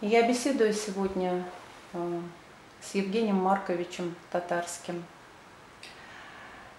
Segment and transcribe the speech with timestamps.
[0.00, 1.42] Я беседую сегодня
[1.92, 2.20] э,
[2.80, 5.02] с Евгением Марковичем Татарским,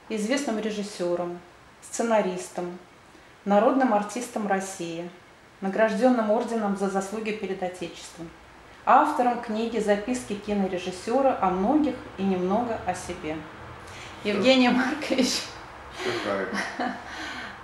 [0.08, 1.38] известным режиссером,
[1.82, 2.80] сценаристом,
[3.44, 5.10] народным артистом России,
[5.60, 8.30] награжденным орденом за заслуги перед Отечеством,
[8.86, 13.36] автором книги «Записки кинорежиссера о многих и немного о себе».
[14.24, 15.42] Евгений Маркович,
[16.00, 16.96] Все правильно.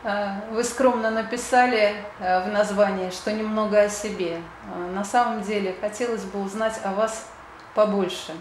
[0.05, 4.37] Э, вы скромно написали э, в названии, что немного о себе.
[4.73, 7.27] Э, На самом деле хотелось бы узнать о вас
[7.73, 8.33] побольше.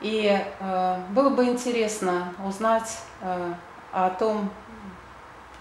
[0.00, 0.28] И
[0.60, 3.54] э, было бы интересно узнать э,
[3.92, 4.50] о том,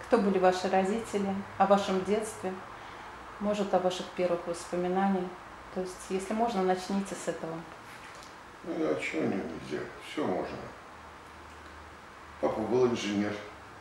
[0.08, 2.54] кто были ваши родители, о вашем детстве,
[3.40, 5.30] может, о ваших первых воспоминаниях.
[5.76, 7.54] То есть, если можно, начните с этого.
[8.63, 9.84] Ну, а чего нельзя?
[10.09, 10.57] Все можно.
[12.41, 13.34] Папа был инженер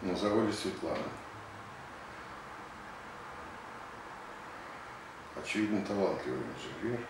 [0.02, 0.96] на заводе Светлана.
[5.42, 7.00] Очевидно, талантливый инженер,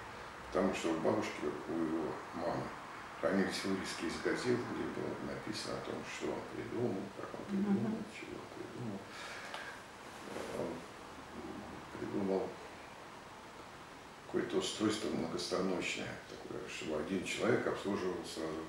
[0.48, 2.64] потому что у бабушки, у его мамы,
[3.20, 7.98] хранились вырезки из газет, где было написано о том, что он придумал, как он придумал,
[8.12, 8.98] чего он придумал.
[10.58, 12.48] Он придумал
[14.26, 18.64] какое-то устройство многостаночное, такое, чтобы один человек обслуживал сразу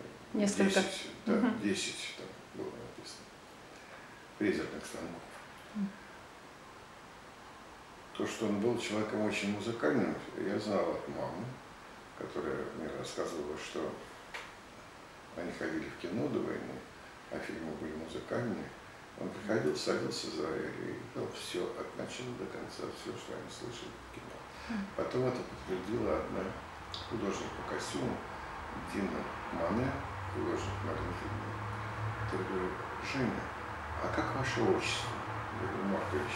[0.00, 0.80] э, Несколько.
[0.80, 1.60] 10, да, Мгм.
[1.60, 3.24] 10 там было написано,
[4.38, 5.20] фрезерных станков.
[8.16, 11.44] То, что он был человеком очень музыкальным, я знал от мамы,
[12.18, 13.90] которая мне рассказывала, что
[15.36, 16.76] они ходили в кино до войны,
[17.30, 18.68] а фильмы были музыкальные.
[19.18, 23.88] Он приходил, садился за и играл все от начала до конца, все, что они слышали
[23.88, 24.76] в кино.
[24.96, 26.44] Потом это подтвердила одна
[27.08, 28.16] художник по костюму,
[28.92, 29.20] Дина
[29.52, 29.90] Мане,
[30.34, 31.62] художник Марина Фильмова.
[32.32, 32.68] Я говорю,
[33.04, 33.40] Женя,
[34.02, 35.10] а как ваше отчество?
[35.60, 36.32] Я говорю, Маркович,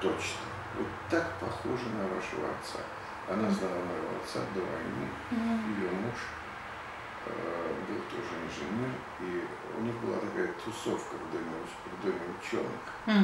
[0.00, 0.46] точно.
[0.76, 2.80] Вы так похожи на вашего отца.
[3.28, 6.14] Она знала моего отца до войны, ее муж
[7.26, 9.44] э, был тоже инженер, и
[9.76, 13.14] у них была такая тусовка в доме, в доме ученых на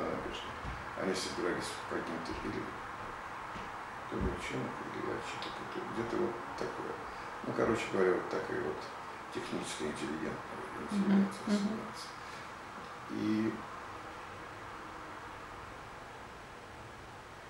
[0.00, 0.54] набережной.
[1.02, 6.94] Они собирались в поднятых или в доме ученых, или что-то где-то вот такое.
[7.46, 8.80] Ну, короче говоря, вот такая вот
[9.34, 12.08] техническая интеллигентная интеллигенция называется.
[13.10, 13.52] И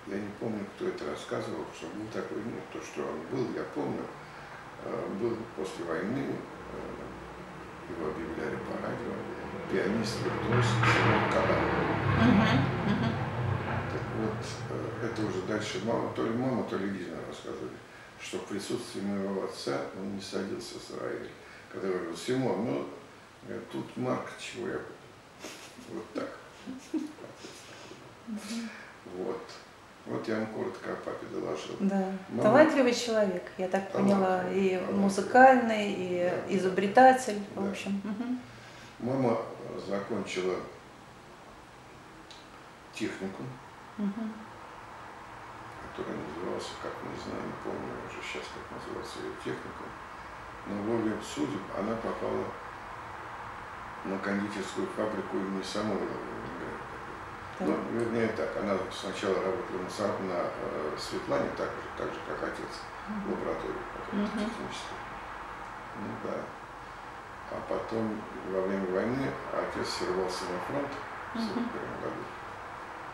[0.06, 3.64] я не помню, кто это рассказывал, что был такой, ну, то, что он был, я
[3.74, 4.02] помню,
[4.84, 9.14] э, был после войны, э, его объявляли по радио,
[9.70, 10.66] пианист виртуоз.
[12.20, 12.40] Мгм.
[12.40, 13.12] Мгм.
[13.92, 17.76] Так вот, э, это уже дальше мама, то ли мама, то ли Лиза рассказывали,
[18.20, 21.30] что в присутствии моего отца он не садился с рояль.
[21.72, 22.88] Когда я говорил, Симон, ну,
[23.72, 24.94] тут Марк, чего я буду?»
[25.88, 26.28] Вот так.
[29.16, 29.42] Вот.
[30.06, 31.76] Вот я вам коротко о папе доложил.
[31.80, 36.54] Да, Мама- талантливый человек, я так поняла, и Талантливый, музыкальный, и Да.
[36.56, 37.70] изобретатель, в Да.
[37.70, 38.00] общем.
[38.04, 38.38] Мгм.
[38.98, 39.38] Мама
[39.88, 40.56] закончила
[42.92, 43.46] техникум,
[43.96, 44.32] Мгм.
[45.90, 49.88] который назывался, как не знаю, не помню уже сейчас, как назывался ее техникум.
[50.66, 52.44] Но волей судеб она попала
[54.04, 56.43] на кондитерскую фабрику имени Самойлова в.
[57.66, 59.88] Ну, вернее так, она сначала работала на,
[60.28, 62.72] на э, Светлане, так же, так же, как отец,
[63.08, 64.50] в лаборатории какой-то Мгм.
[64.50, 64.98] технической.
[66.00, 66.36] Ну да.
[67.52, 68.20] А потом,
[68.50, 70.92] во время войны, отец сорвался на фронт
[71.34, 71.48] в Мгм.
[71.48, 72.22] 41 году.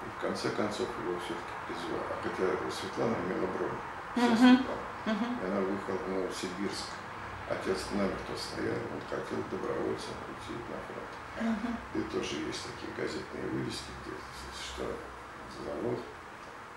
[0.01, 2.05] И в конце концов его все-таки призвали.
[2.09, 3.79] А хотя Светлана имела бронь.
[4.17, 4.65] Мгм.
[5.07, 6.89] И она выехала в Новосибирск.
[7.51, 11.13] Отец намертво стоял, он хотел добровольцем уйти на фронт.
[11.95, 14.15] И тоже есть такие газетные вывески, где
[14.81, 15.99] что завод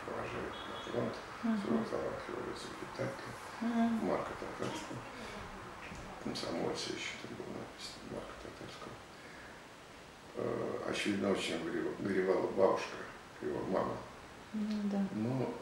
[0.05, 4.07] провожает на фронт своего талантливого изобретателя Мгм.
[4.07, 4.99] Марка Татарского.
[6.23, 8.93] Комсомольца еще там было написано Марка Татарского.
[10.35, 11.63] Э, Очевидно, очень
[11.99, 12.97] горевала, бабушка,
[13.41, 13.95] его мама.
[14.53, 15.05] Ну да.
[15.13, 15.53] Но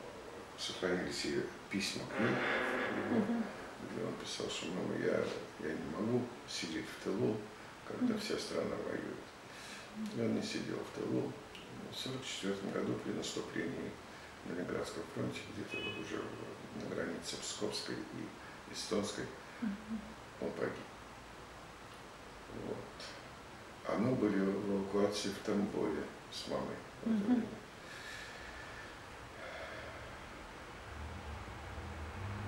[0.57, 2.29] сохранились ее письма к ней,
[3.11, 3.43] Мгм.
[3.91, 5.23] где он писал, что мама, я,
[5.67, 7.37] я не могу сидеть в тылу,
[7.87, 10.15] когда вся страна воюет.
[10.15, 11.31] И он не сидел в тылу.
[11.91, 13.91] В 1944 году при наступлении
[14.45, 16.21] на Ленинградском фронте, где-то уже
[16.81, 19.25] на границе Псковской и Эстонской,
[20.41, 20.73] он погиб.
[22.65, 22.77] Вот.
[23.87, 26.75] А мы были в эвакуации в Тамбове с мамой.
[27.03, 27.25] в это Мгм.
[27.25, 27.47] время.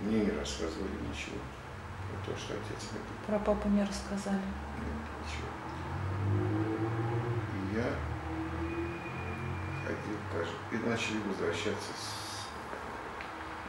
[0.01, 1.37] Мне не рассказывали ничего
[2.11, 3.25] про то, что отец погиб.
[3.27, 4.37] Про папу не рассказали.
[4.37, 5.47] Нет, ничего.
[7.53, 8.12] И я
[10.33, 10.57] каждый...
[10.71, 12.49] И начали возвращаться с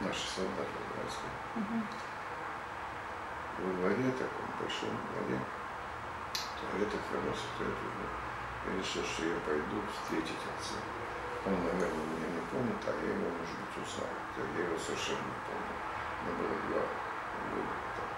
[0.01, 1.31] наши солдаты братские.
[1.55, 1.87] Мгм.
[3.61, 5.39] Во дворе, таком большом дворе,
[6.59, 8.05] туалетах то это уже.
[8.65, 10.81] Я решил, что я пойду встретить отца.
[11.45, 14.09] Он, наверное, меня не помнит, а я его, может быть, узнал.
[14.35, 15.75] Я его совершенно не помню.
[16.25, 16.81] Мне было два
[17.53, 18.09] года, так,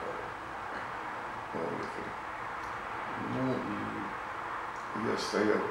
[1.53, 2.11] мы уехали.
[3.35, 3.43] Ну
[4.95, 5.61] и я стоял,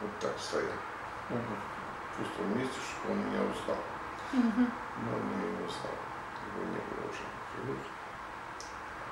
[0.00, 0.78] вот так стоял,
[1.28, 3.78] ну, в пустом месте, чтобы он меня узнал.
[4.32, 4.72] Мгм.
[5.04, 5.96] Но он меня не узнал,
[6.46, 7.84] его не было уже в живых.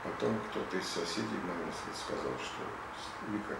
[0.04, 2.62] Потом кто-то из соседей мне сказал, что
[3.28, 3.56] Вика,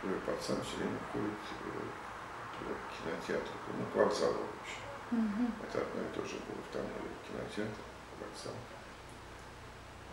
[0.00, 4.82] твой пацан все время ходит э, к кинотеатру, ну, к вокзалу, в общем.
[5.10, 5.52] Мгм.
[5.64, 7.80] Это одно и то же было, там был кинотеатр,
[8.20, 8.54] вокзал.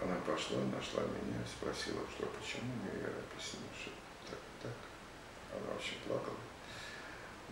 [0.02, 3.92] Она пошла, нашла меня, спросила, что почему мне я объяснил, что
[4.30, 4.95] так и так.
[5.56, 6.38] Она очень плакала.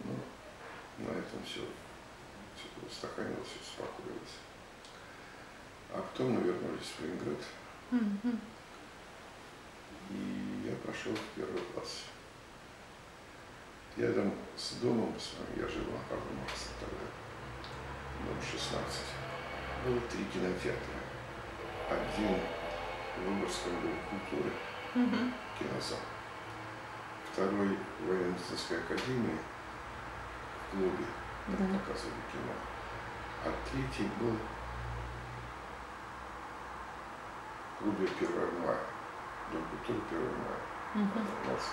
[0.03, 0.15] Ну,
[1.05, 1.61] на этом все,
[2.55, 4.37] все устаканилось, успокоилось.
[5.91, 7.39] А потом мы вернулись в Ленинград,
[10.09, 12.05] и я прошел в первый класс.
[13.95, 17.05] Рядом с домом своим, я жил на Карла Маркса тогда,
[18.25, 19.01] дом 16,
[19.85, 20.97] было три кинотеатра.
[21.91, 22.39] Один
[23.17, 24.51] в Выборгском доме культуры,
[24.95, 25.33] Мгм.
[25.59, 25.99] кинозал.
[27.33, 29.37] Второй военно-медицинской академии
[30.69, 31.05] в клубе,
[31.47, 31.79] там Да.
[31.79, 32.53] показывали кино.
[33.45, 34.37] А третий был
[37.73, 38.77] в клубе 1 мая,
[39.51, 40.61] дом культуры 1 мая.
[40.93, 41.25] Мгм.
[41.25, 41.63] У нас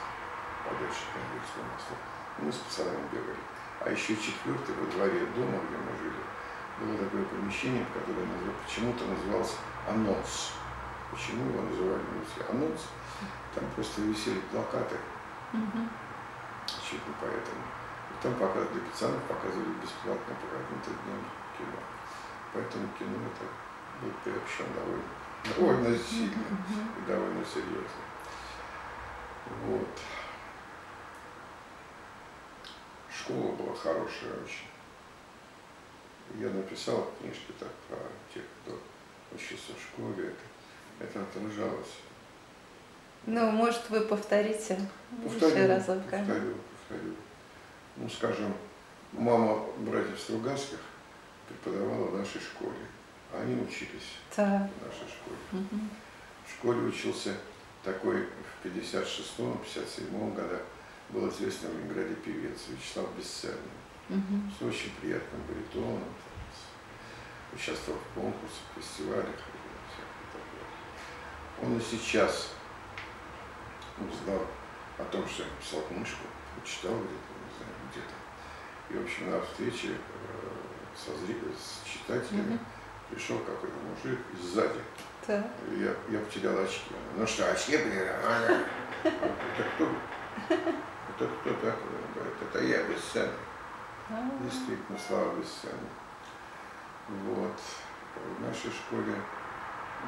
[0.65, 1.95] подальше к Кандильскому мосту.
[2.39, 3.37] Мы с пацанами бегали.
[3.81, 6.23] А еще четвертый во дворе дома, где мы жили,
[6.81, 8.27] было такое помещение, которое
[8.65, 10.53] почему-то называлось анонс.
[11.11, 12.03] Почему его называли
[12.49, 12.89] анонс?
[13.55, 14.97] Там просто висели плакаты,
[15.52, 17.62] Чуть не поэтому.
[18.11, 21.25] И там показывали, для пацанов показывали бесплатно по каким-то дням
[21.58, 21.81] кино.
[22.52, 23.47] Поэтому кино это
[24.00, 25.02] был приобщен довольно,
[25.44, 26.44] довольно сильно
[26.99, 28.02] и довольно серьезно.
[29.67, 29.88] Вот.
[33.12, 34.69] Школа была хорошая очень.
[36.38, 37.99] Я написал книжки так про
[38.32, 38.79] тех, кто
[39.35, 40.35] учился в школе.
[41.00, 41.99] Это, это отражалось.
[43.27, 45.99] Ну, может, вы повторите еще Повторю, разок.
[46.13, 46.19] а?
[46.19, 46.55] повторю,
[46.89, 47.15] повторю.
[47.97, 48.55] Ну, скажем,
[49.13, 50.79] мама братьев Стругацких
[51.49, 52.77] преподавала в нашей школе.
[53.33, 54.47] Они учились Так.
[54.81, 55.37] в нашей школе.
[55.53, 55.91] Мгм.
[56.47, 57.35] В школе учился
[57.85, 58.27] такой
[58.63, 60.63] в 56-57 годах
[61.11, 63.57] был известный в Ленинграде певец Вячеслав Бесценный.
[64.09, 64.53] Мгм.
[64.59, 66.03] С очень приятным баритоном,
[67.53, 69.27] участвовал в конкурсах, фестивалях.
[71.63, 72.53] Он и сейчас
[74.08, 74.47] узнал
[74.99, 76.25] о том, что я написал книжку,
[76.56, 78.14] прочитал где-то, не знаю, где-то.
[78.91, 79.97] И, в общем, на встрече э,
[80.97, 82.61] со зрителями, с читателями Мгм.
[83.11, 84.81] пришел какой-то мужик сзади.
[85.26, 85.47] Так.
[85.76, 86.93] Я, я потерял очки.
[87.17, 88.17] Ну что, очки потерял?
[88.25, 88.58] Ага.
[89.05, 89.88] Это кто?
[90.49, 91.70] Это кто такой?
[91.73, 93.32] Он говорит, это я бесценный.
[94.11, 95.91] А, Действительно, слава бесценный.
[97.08, 97.61] Вот.
[98.38, 99.14] В нашей школе,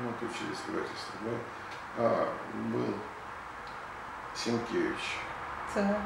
[0.01, 1.39] ну, вот учились братья Стругай.
[1.99, 2.29] А,
[2.73, 2.95] был
[4.35, 5.19] Сенкевич,
[5.75, 5.97] так.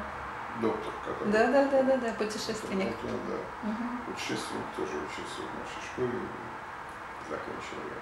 [0.61, 1.31] доктор, который...
[1.31, 2.95] Да, да, да, да, да, путешественник.
[3.01, 3.69] Вот он, да.
[3.69, 3.97] Мгм.
[4.05, 6.19] Путешественник тоже учился в нашей школе,
[7.29, 8.01] закончил ее.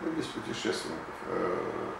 [0.00, 1.14] Ну, без путешественников.
[1.26, 1.92] Э,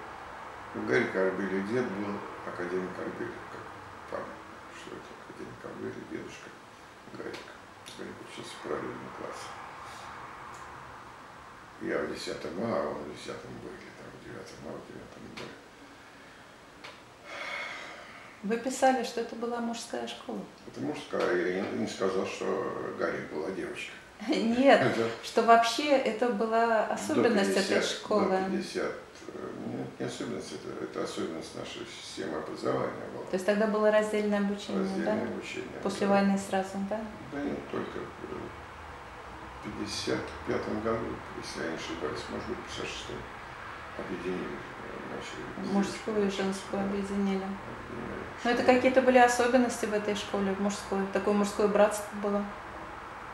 [0.76, 2.14] У Гарика Арбели дед был
[2.46, 3.64] академик Арбели, как
[4.10, 4.40] память,
[4.76, 6.48] что это академик Арбели, дедушка
[7.12, 7.36] Гарик.
[7.98, 9.50] Гарик учился в параллельном классе.
[11.82, 14.86] Я в 10 А, а он в 10 Б, или там в 9 А, в
[14.86, 15.59] 9 Б.
[18.42, 20.40] Вы писали, что это была мужская школа.
[20.64, 23.92] Потому что я не, сказал, что Гарик была девочка.
[24.28, 28.28] Нет, Это что вообще это была особенность этой 50, школы.
[28.28, 28.84] До 50.
[28.84, 28.92] э,
[29.66, 33.24] Нет, не особенность, это, это особенность нашей системы образования была.
[33.24, 35.32] То есть тогда было раздельное обучение, Раздельное да?
[35.32, 35.80] обучение.
[35.82, 36.12] После да.
[36.14, 37.00] войны сразу, да?
[37.32, 38.36] Да нет, только э,
[39.64, 41.06] в 55 году,
[41.42, 42.94] если я не ошибаюсь, может быть, в 56
[43.98, 45.72] объединили, э, начали.
[45.74, 47.44] Мужскую и женскую объединили.
[48.44, 48.76] Но это школы.
[48.76, 51.00] какие-то были особенности в этой школе, в мужской.
[51.12, 52.42] Такое мужское братство было.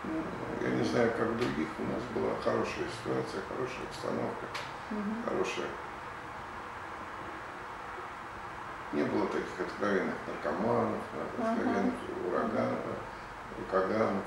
[0.05, 0.23] Ну,
[0.63, 4.47] я не знаю, как в других, у нас была хорошая ситуация, хорошая обстановка.
[4.91, 5.17] Мгм.
[5.25, 5.67] хорошая.
[8.93, 11.03] Не было таких откровенных наркоманов,
[11.41, 11.51] Ага.
[11.51, 11.95] откровенных
[12.29, 12.79] ураганов,
[13.59, 14.25] уркаганов.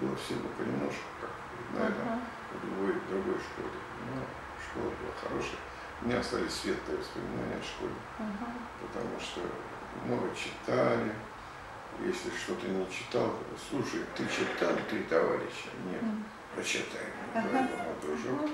[0.00, 1.30] Было всего понемножку, как
[1.74, 2.20] наверное, Ага.
[2.54, 3.78] в любой другой школе.
[4.06, 4.22] Но
[4.70, 5.58] школа была хорошая.
[6.02, 8.52] У меня остались светлые воспоминания о школе, Ага.
[8.82, 9.40] потому что
[10.04, 11.12] много читали,
[12.00, 13.34] если что-то не читал,
[13.68, 15.68] слушай, ты читал «Три товарища»?
[15.90, 16.24] Нет, Мгм.
[16.54, 17.06] прочитай.
[17.34, 17.48] Ага.
[17.48, 18.50] Говорю, мой дружок,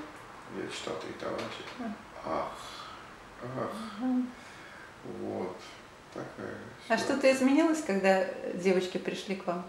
[0.56, 1.94] я читал «Три товарища».
[2.24, 2.48] Ах,
[3.42, 4.30] ах, Мгм.
[5.20, 5.56] вот,
[6.14, 6.54] такая
[6.88, 9.66] А что-то изменилось, когда девочки пришли к вам?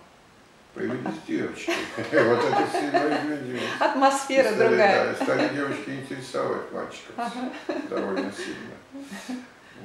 [0.76, 1.72] Появились девочки.
[1.98, 3.64] Вот это сильно изменилось.
[3.80, 5.16] Атмосфера Стали, другая.
[5.18, 7.52] да, стали девочки интересовать мальчиков Ага.
[7.90, 8.76] довольно сильно.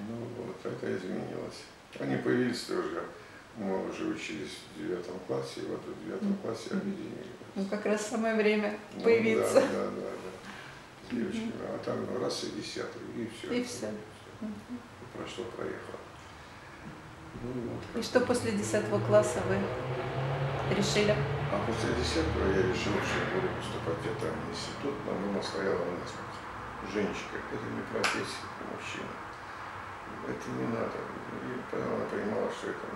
[0.08, 1.62] Ну вот, это изменилось.
[2.00, 3.02] Они появились тоже,
[3.56, 7.26] мы уже учились в девятом классе, и вот в девятом классе объединились.
[7.54, 9.54] Ну, как раз самое время Ну, появиться.
[9.54, 11.08] Да, да, да, да.
[11.08, 11.52] С девочками.
[11.68, 13.52] А там ну, раз и десятый, и все.
[13.52, 13.86] И всё.
[15.16, 15.98] Прошло, проехало.
[17.42, 19.56] Ну, вот, И что после 10 класса вы
[20.74, 21.14] решили?
[21.52, 25.98] А после десятого я решил, что буду поступать в театральный институт, но мама стояла на
[25.98, 26.38] насмерть.
[26.92, 29.12] Женщина, это не профессия мужчина.
[30.26, 30.98] Это не надо.
[31.42, 32.86] И она понимала, что это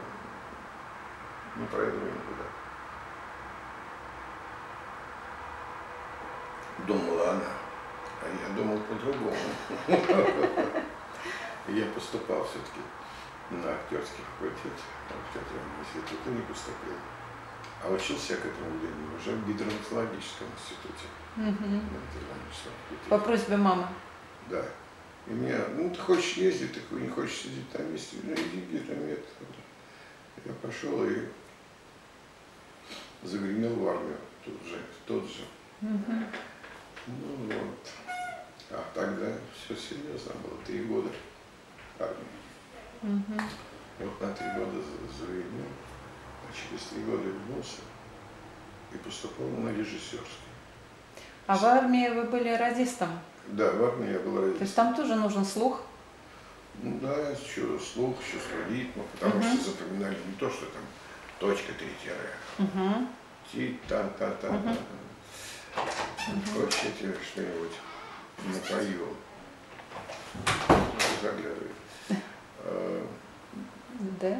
[1.56, 2.46] не пройду никуда.
[6.86, 7.52] Думала она,
[8.22, 9.36] а я думал по-другому.
[11.66, 12.80] Я поступал все-таки
[13.50, 14.78] на актерский факультет,
[15.08, 16.92] а театральный институт и не поступил.
[17.84, 21.06] А учился я к этому времени уже в гидроматологическом институте.
[21.36, 23.10] Факультете.
[23.10, 23.86] По просьбе мамы.
[24.48, 24.64] Да.
[25.26, 29.24] И меня, ну ты хочешь ездить, ты не хочешь сидеть на месте, ну иди гидромет.
[30.44, 31.26] Я пошел и
[33.22, 35.44] загремел в армию тут же, тот же.
[37.06, 37.88] Ну вот.
[38.70, 41.10] А тогда все серьезно было, три года
[41.98, 43.40] армии.
[43.98, 45.66] Вот на три года за- заведен,
[46.48, 47.80] а через три года вернулся
[48.92, 50.44] и поступал на режиссерский.
[51.46, 53.10] А в армии вы были радистом.
[53.48, 55.82] Да, в армии я был То есть там тоже нужен слух.
[56.82, 59.56] Ну да, еще слух, чувство ритма, потому Мгм.
[59.58, 60.82] что запоминали не то, что там
[61.38, 63.08] точка, три тире, Мгм.
[63.52, 64.76] ти, та, та, та, та.
[66.54, 67.72] Проще тебе что-нибудь
[68.46, 69.08] напоил.
[71.22, 71.72] Заглядывает.
[72.64, 73.06] А,
[74.20, 74.38] Да.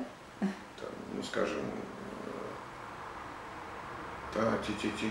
[1.14, 1.62] ну, скажем,
[4.34, 5.10] та, ти, ти, ти,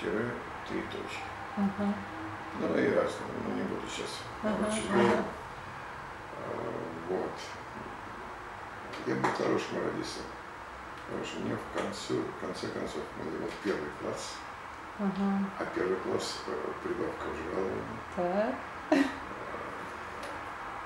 [0.00, 0.30] тире,
[0.68, 1.22] три точки.
[1.56, 1.94] Ага.
[2.60, 5.24] Ну и разные, ну не буду сейчас Ага, ага.
[7.08, 7.30] Вот.
[9.06, 10.24] Я был хорошим радистом.
[11.06, 14.36] Потому что мне в, концу, в конце концов был вот первый класс,
[14.98, 15.44] Ага.
[15.58, 16.52] а первый класс э,
[16.82, 17.98] прибавка в жаловании.
[18.16, 18.54] Так.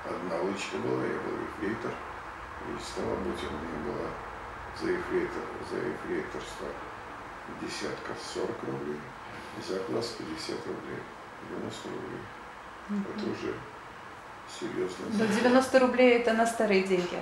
[0.08, 4.08] Одна лычка была, я был ефрейтор, и стало быть, у меня была
[4.82, 6.66] за, ефрейтор, за ефрейторство
[7.62, 9.00] десятка 40 рублей,
[9.68, 11.00] за класс 50 рублей,
[11.50, 12.22] 90 рублей.
[13.16, 13.54] Это уже
[14.60, 15.06] серьезно.
[15.12, 17.18] Ну, 90 рублей это на старые деньги.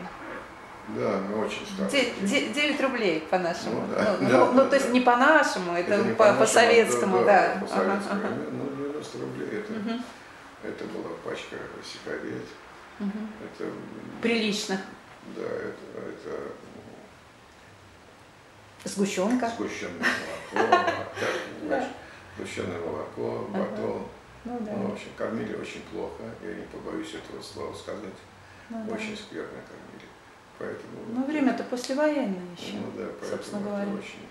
[0.89, 1.91] Да, ну очень старый.
[1.91, 3.81] Де- де- 9 рублей по-нашему.
[3.89, 4.93] Ну, да, Ну, да, ну, ну, да, то есть да.
[4.93, 7.57] не по-нашему, это, не по- по-нашему, по-советскому, а да.
[7.63, 8.21] По советскому.
[8.21, 8.35] ага.
[8.53, 10.05] Ну, 90 рублей это, Мгм,
[10.63, 12.45] это была пачка сигарет.
[12.99, 13.29] мгм.
[13.45, 13.73] Это, м,
[14.21, 14.79] Прилично.
[15.37, 16.53] Да, это, это
[18.85, 19.49] Сгущенка.
[19.49, 20.07] сгущенное
[20.53, 20.91] молоко,
[22.37, 24.03] сгущенное молоко, батон.
[24.45, 24.73] Ну да.
[24.73, 28.13] Ну, в общем, кормили очень плохо, я не побоюсь этого слова сказать.
[28.69, 28.95] ну да.
[28.95, 30.09] Очень скверно кормили.
[30.59, 32.75] Поэтому, Ну, время-то послевоенное еще.
[32.75, 33.87] ну, да, собственно говоря.
[33.89, 34.27] очень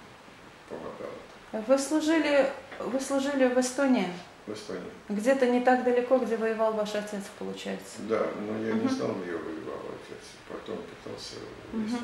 [0.69, 1.65] помогало.
[1.67, 4.07] Вы служили, вы служили в Эстонии,
[4.47, 4.83] В Эстонии.
[5.09, 7.95] где-то не так далеко, где воевал ваш отец, получается.
[8.07, 10.23] Да, но я не знал, где воевал отец.
[10.47, 11.35] Потом пытался
[11.71, 11.99] выяснить.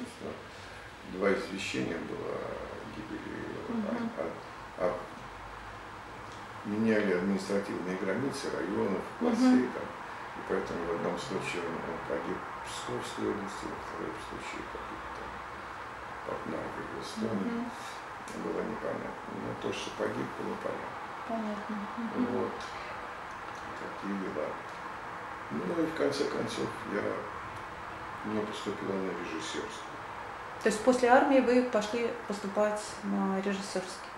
[1.14, 2.38] Два извещения было
[2.96, 3.20] гибели.
[4.18, 4.22] А,
[4.78, 5.00] а- а
[6.66, 9.84] меняли административные границы районов, властей там.
[10.38, 11.76] И поэтому в одном случае он,
[12.08, 15.30] погиб в Псковской области, во втором случае погиб там
[16.28, 17.54] под Нарвой в Эстонии.
[17.58, 17.72] Мгм.
[18.44, 19.34] Было непонятно.
[19.34, 21.00] Но то, что погиб, было понятно.
[21.28, 21.76] Понятно.
[22.38, 22.52] Вот.
[23.80, 24.46] Такие дела.
[25.52, 27.02] Ну и в конце концов я
[28.32, 29.99] не поступила на режиссерскую.
[30.64, 34.10] То есть после армии вы пошли поступать на режиссерский.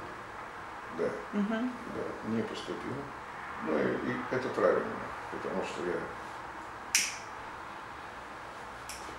[0.97, 1.71] Да, Мгм.
[1.95, 2.95] да, не поступила.
[3.67, 4.85] Ну и, и это правильно,
[5.31, 5.95] потому что я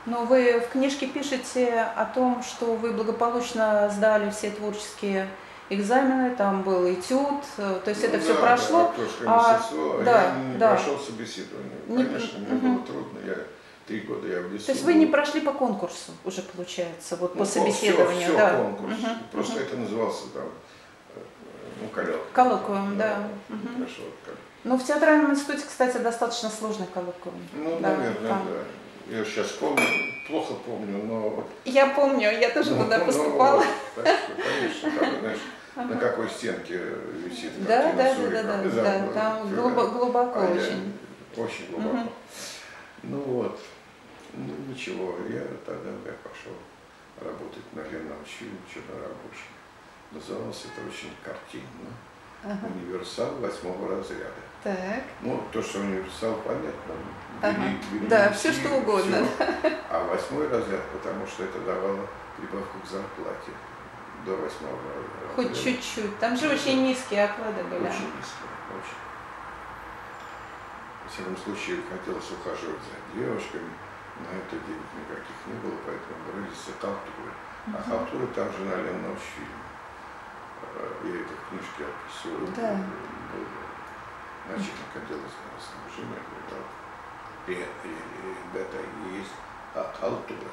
[0.05, 5.29] Но вы в книжке пишете о том, что вы благополучно сдали все творческие
[5.71, 8.93] экзамены, там был этюд, э, то есть это Ну все да, прошло.
[9.25, 10.75] Да, а, да, я не да.
[10.75, 11.79] прошел собеседование.
[11.87, 12.77] Не- Конечно, мне мгм.
[12.77, 13.19] было трудно.
[13.25, 13.37] Я
[13.87, 14.67] три года я в лесу.
[14.67, 18.57] То есть вы не прошли по конкурсу уже получается, вот по Ну, собеседованию, все, да.
[18.57, 18.93] конкурс.
[18.99, 19.63] Мгм, Просто мгм.
[19.63, 20.45] это назывался там,
[21.15, 21.19] э,
[21.83, 22.21] ну, коллоквиум.
[22.33, 23.29] Коллоквиум, да.
[23.49, 23.75] Не Мгм.
[23.77, 24.39] прошел коллоквиум.
[24.65, 27.35] Ну, в театральном институте, кстати, достаточно сложный коллоквиум.
[27.55, 28.47] Ну, Да, наверное, там.
[28.49, 29.17] да.
[29.17, 29.83] Я сейчас помню,
[30.29, 33.65] плохо помню, но Я помню, я тоже Ну, туда ну, поступала.
[33.97, 35.39] так что, конечно, там, знаешь,
[35.75, 36.81] на какой стенке
[37.27, 38.43] висит Да, картина да, да, Сурикова.
[38.43, 39.91] да, да, да, там всё, глубо- да.
[39.91, 40.93] глубоко А я очень.
[41.37, 41.97] Очень глубоко.
[41.97, 42.09] Мгм.
[43.03, 43.59] Ну вот,
[44.35, 46.55] ну ничего, я тогда я пошел
[47.21, 49.53] работать на Ленаучиле, чернорабочим.
[50.13, 51.91] Назывался это очень картинно.
[52.45, 52.67] Ага.
[52.75, 54.43] Универсал восьмого разряда.
[54.65, 55.03] Так.
[55.21, 56.95] Ну, то, что универсал, понятно.
[57.41, 57.57] Ага.
[57.61, 59.17] бери- бери Да, всё, что угодно.
[59.25, 59.47] всё.
[59.91, 62.07] А восьмой разряд, потому что это давало
[62.37, 63.53] прибавку к зарплате
[64.27, 65.35] до восьмого разряда.
[65.37, 66.19] Хоть чуть-чуть.
[66.19, 67.83] Там же очень низкие оклады были.
[67.85, 68.45] Очень низко,
[71.13, 73.69] Во всяком случае, хотелось ухаживать за девушками,
[74.25, 77.33] на это денег никаких не было, поэтому брались халтуры.
[77.69, 78.81] А халтуры там же на
[79.21, 79.61] фильм.
[81.05, 82.49] Я это в книжке описываю.
[82.57, 82.81] Да.
[84.49, 85.29] Начальник отдела
[85.61, 86.65] снабжения, говорил,
[87.47, 88.79] «Э, э, ребята,
[89.13, 89.33] есть
[89.75, 90.49] а халтура.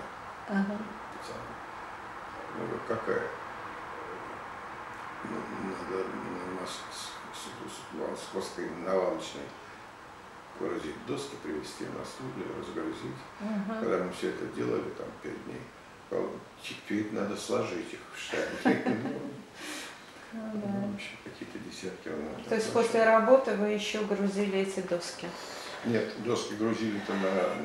[0.49, 0.75] Ага.
[1.15, 1.55] специально.
[2.59, 3.27] Ну, какая?
[5.23, 5.37] Ну,
[5.71, 7.47] надо на мос- с- с-
[10.59, 13.19] выразить доски, привезти на студию, разгрузить.
[13.41, 13.79] Ага.
[13.79, 15.61] Когда мы все это делали, там, пять дней,
[16.61, 18.97] теперь надо сложить их в штабе.
[20.31, 22.09] Ну Ну, какие-то десятки.
[22.09, 25.25] нам То есть после работы вы еще грузили эти доски?
[25.85, 27.21] Нет, доски грузили-то на,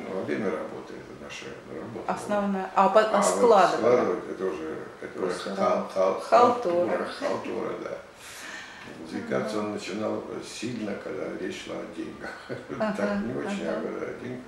[0.09, 2.11] на во время работы, это наша работа.
[2.11, 2.71] Основная.
[2.73, 3.77] А, по- а складывали?
[3.77, 5.55] складывать, это уже, это уже
[6.27, 7.97] халтура, халтура, да.
[9.11, 12.31] Заикаться он начинал сильно, когда речь шла о деньгах.
[12.79, 13.77] Ага, Так не очень, ага.
[13.77, 14.43] а когда о деньгах.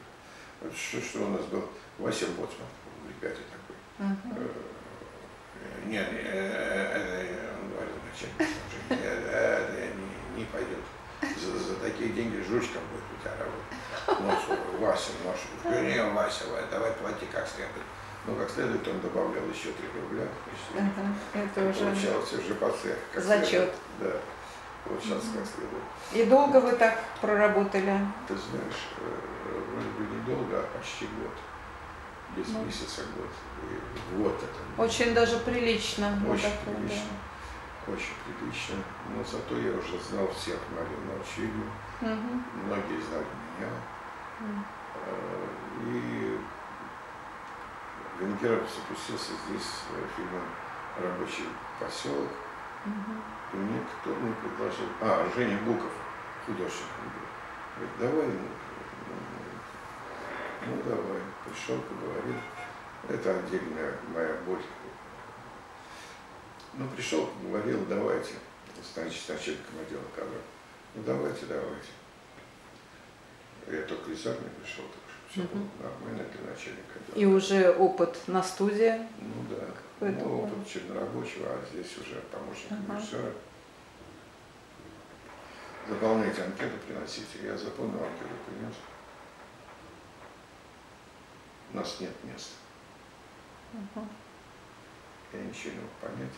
[0.61, 1.63] Вот Что, что у нас был
[1.99, 2.67] Вася Боцман
[3.03, 3.75] в бригаде такой.
[3.99, 4.39] Ага.
[4.41, 8.35] Э, Не, не, э, э, он говорил начальник
[8.89, 10.83] снабжения, «Э, э, не, пойдет.
[11.21, 13.77] За, за такие деньги жучком будет у тебя работать.
[14.07, 15.11] Ну, Вася,
[15.65, 17.85] не, Вася, Вася, давай плати как следует.
[18.27, 20.23] Ну, как следует, он добавлял еще 3 рубля.
[20.23, 21.07] есть, Ага.
[21.33, 21.79] Это уже.
[21.85, 22.97] Получалось уже по цех.
[23.13, 23.49] как Зачет.
[23.49, 23.73] следует.
[24.01, 24.11] Да,
[24.83, 25.83] получалось как следует.
[26.11, 27.97] И долго вы так проработали?
[28.27, 31.31] Ты знаешь, э, вроде бы недолго, а почти год.
[32.35, 32.65] Без Ну.
[32.65, 33.29] месяца год.
[33.63, 34.81] И год это.
[34.83, 36.19] Очень даже прилично.
[36.25, 36.79] вот Очень такое, да.
[36.81, 37.11] прилично.
[37.87, 38.75] Очень прилично.
[39.15, 41.71] Но зато я уже знал всех Марину Научилию.
[42.01, 42.43] Мгм.
[42.65, 43.25] Многие знали
[43.57, 43.69] меня.
[44.41, 45.47] Э,
[45.85, 46.37] И
[48.19, 50.43] Венгеров запустился здесь э, фильмом
[51.01, 51.45] «Рабочий
[51.79, 52.29] поселок».
[52.85, 53.21] Мгм.
[53.53, 55.91] И мне кто мне предложил, а, Женя Буков,
[56.45, 56.85] художник,
[57.75, 58.49] говорит, давай, ну,
[60.65, 62.35] ну, ну, давай, пришел, поговорил.
[63.07, 64.61] Это отдельная моя боль.
[66.73, 68.33] Ну, пришел, поговорил, давайте,
[68.93, 70.41] значит, начальником отдела кадров.
[70.95, 71.89] Ну, давайте, давайте.
[73.67, 75.06] Я только из армии пришел, так
[75.37, 75.69] что все было Мгм.
[75.81, 77.15] нормально для начальника отдела.
[77.15, 79.07] И уже опыт на студии.
[79.19, 79.65] Ну да,
[79.99, 80.53] Какой-то ну, опыт.
[80.53, 82.97] опыт чернорабочего, а здесь уже помощник Ага.
[82.99, 83.31] режиссера.
[85.87, 87.39] Заполняйте анкету, приносите.
[87.43, 88.73] Я заполнил анкету, принес.
[91.73, 92.55] У нас нет места.
[93.73, 94.05] Ага.
[95.33, 96.33] Я ничего не мог понять.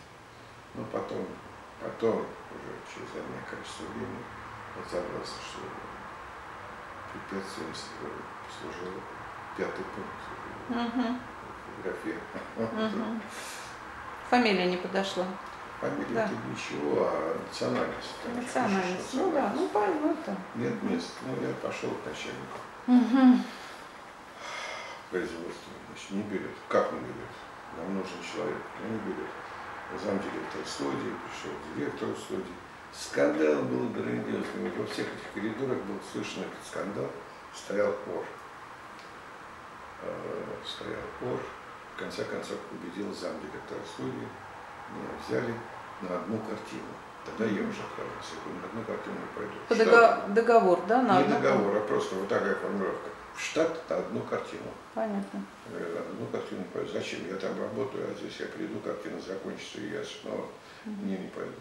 [0.76, 1.26] Но потом,
[1.82, 4.24] потом, уже через одно количество времени,
[4.78, 5.62] разобрался, что
[7.12, 7.74] препятствием
[8.60, 8.94] служил
[9.58, 10.20] пятый пункт
[10.70, 11.20] Мгм.
[11.78, 12.18] в графе.
[12.58, 13.22] Мгм.
[14.30, 15.26] Фамилия не подошла.
[15.82, 16.30] Фамилия Да.
[16.52, 18.16] ничего, а национальность.
[18.36, 19.14] Национальность.
[19.14, 20.08] Ну да, ну понятно.
[20.22, 20.36] это.
[20.56, 21.12] Нет мест.
[21.26, 23.44] Ну, я пошел к начальнику Мгм.
[25.10, 25.74] производства.
[25.88, 26.52] Значит, не берет.
[26.68, 27.34] Как не берет?
[27.78, 28.58] Нам нужен человек.
[28.82, 29.30] Ну, не берет.
[30.04, 32.54] Замдиректор студии, пришел директор студии.
[32.92, 34.70] Скандал был грандиозный.
[34.78, 37.10] Во всех этих коридорах был слышно этот скандал.
[37.56, 38.26] Стоял ор.
[40.04, 41.40] Э, Стоял ор.
[41.96, 44.28] В конце концов убедил замдиректора студии.
[44.92, 45.54] Меня взяли
[46.02, 46.92] на одну картину.
[47.26, 48.36] Тогда я уже отправился.
[48.36, 49.54] Я говорю, на одну картину не пойду.
[49.68, 51.02] По Штат- дого- договор, да?
[51.02, 53.10] На не одну- договор, а просто вот такая формулировка.
[53.36, 54.70] В штат на одну картину.
[54.94, 55.42] Понятно.
[55.72, 56.92] Я одну картину пойду.
[56.92, 57.28] Зачем?
[57.30, 60.46] Я там работаю, а здесь я приду, картина закончится, и я снова
[60.86, 61.60] не, не пойду.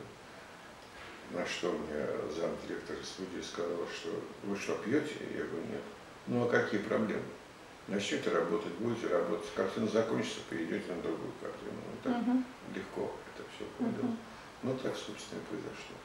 [1.30, 4.08] На что мне замдиректора студии сказал, что
[4.44, 5.14] вы что, пьете?
[5.36, 5.82] Я говорю, нет.
[6.26, 7.22] Ну а какие проблемы?
[7.88, 9.48] Начнете работать, будете работать.
[9.54, 11.72] Картина закончится, перейдете на другую картину.
[11.86, 12.44] Ну, так Мгм.
[12.74, 14.14] легко это все понял.
[14.62, 15.96] Ну так, собственно, и произошло.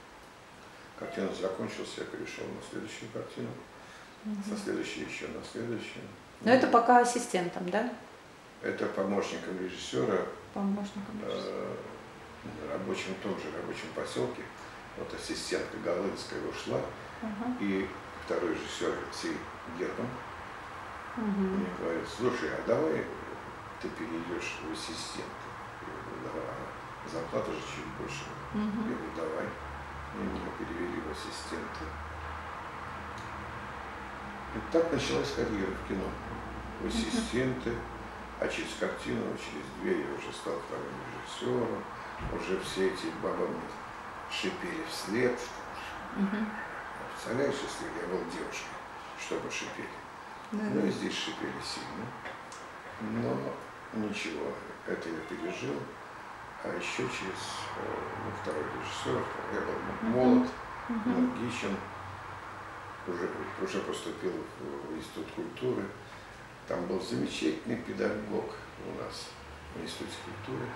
[0.98, 3.50] Картина закончилась, я перешел на следующую картину,
[4.48, 6.06] со следующей еще на следующую.
[6.42, 7.92] Но это пока ассистентом, да?
[8.62, 11.20] Это помощником режиссера Помощником.
[11.24, 11.76] э,
[12.46, 14.44] на рабочем, том же рабочем поселке.
[14.98, 16.80] Вот ассистентка Голынская ушла,
[17.22, 17.58] Ага.
[17.60, 17.86] и
[18.26, 19.36] второй режиссер Алексей
[19.78, 20.08] Герман
[21.16, 21.58] Мгм.
[21.58, 23.06] мне говорит, слушай, а давай
[23.82, 25.46] ты перейдешь в ассистента.
[25.82, 26.54] Я говорю, да,
[27.06, 28.26] а зарплата же чуть больше.
[28.54, 28.90] Мгм.
[28.90, 29.46] Я говорю, давай.
[29.46, 31.86] И меня перевели в ассистента.
[34.56, 36.10] И так началась карьера в кино.
[36.82, 37.76] В ассистенты,
[38.40, 41.84] а через картину, через две я уже стал вторым режиссером.
[42.34, 43.62] Уже все эти бабы мне
[44.32, 45.40] шипели вслед.
[46.16, 46.50] Мгм.
[47.14, 48.78] Представляешь, если я был девушкой,
[49.20, 50.03] чтобы шипели.
[50.54, 52.06] Да, Ну и здесь шипели сильно.
[53.02, 54.54] Но ничего,
[54.86, 55.76] это я пережил.
[56.64, 57.42] А еще через
[57.76, 60.50] э, ну, второй режиссер, я был молод,
[60.90, 61.76] энергичен,
[63.08, 63.30] уже,
[63.62, 65.84] уже поступил в Институт культуры.
[66.68, 68.54] Там был замечательный педагог
[68.86, 69.30] у нас
[69.76, 70.70] в Институте культуры.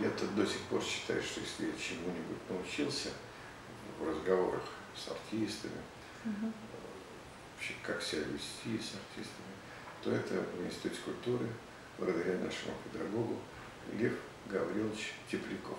[0.00, 3.10] Я-то до сих пор считаю, что если я чему-нибудь научился
[4.00, 4.62] в разговорах
[4.94, 5.80] с артистами.
[7.58, 9.54] Вообще как себя вести с артистами,
[10.02, 11.46] то это в Институте культуры,
[11.98, 13.36] благодаря нашему педагогу
[13.94, 14.12] Лев
[14.46, 15.78] Гаврилович Тепляков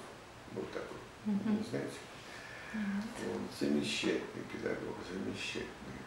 [0.51, 0.97] был такой.
[1.25, 1.57] Мгм.
[1.57, 1.95] Вы знаете?
[2.73, 6.03] Он замечательный педагог, замечательный.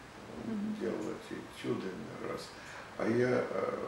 [0.47, 0.75] Он Мгм.
[0.79, 1.87] делал эти этюды
[2.21, 2.49] на раз.
[2.97, 3.87] А я э,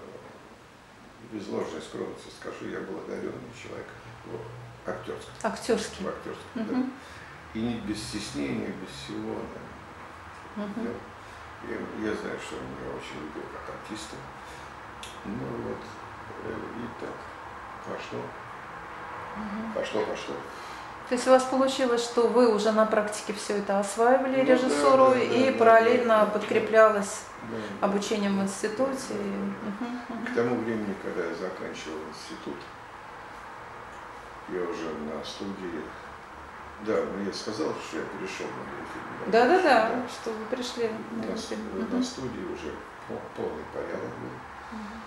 [1.32, 3.88] без ложной скромности скажу, я был одаренный человек
[4.26, 5.34] в актерском.
[5.44, 6.04] Актерский.
[6.04, 6.64] В актерском, да.
[6.64, 6.94] Мгм.
[7.54, 9.36] И не без стеснения, без всего.
[10.56, 10.64] да.
[10.64, 10.86] Мгм.
[10.86, 10.92] Я,
[11.70, 14.16] я- я знаю, что он меня очень любил как артиста.
[15.26, 15.82] Ну вот,
[16.46, 17.16] э, и так
[17.86, 18.20] пошло,
[19.38, 19.74] Мгм.
[19.74, 20.36] пошло, пошло.
[21.10, 24.54] То есть у вас получилось, что вы уже на практике все это осваивали, Ну да,
[24.54, 26.32] режиссуру, да, и да, параллельно да, да.
[26.32, 27.86] подкреплялось Да.
[27.88, 29.14] обучением в институте.
[29.14, 30.36] и- Мгм, К мгм.
[30.36, 32.58] тому времени, когда я заканчивал институт,
[34.50, 35.82] я уже на студии,
[36.86, 39.32] да, ну я сказал, что я перешел на фильм.
[39.32, 40.90] Да-да-да, что вы пришли.
[41.12, 41.90] На, на фильм.
[41.92, 42.72] на студии уже
[43.08, 44.30] по- полный порядок был.
[44.72, 45.02] Мгм.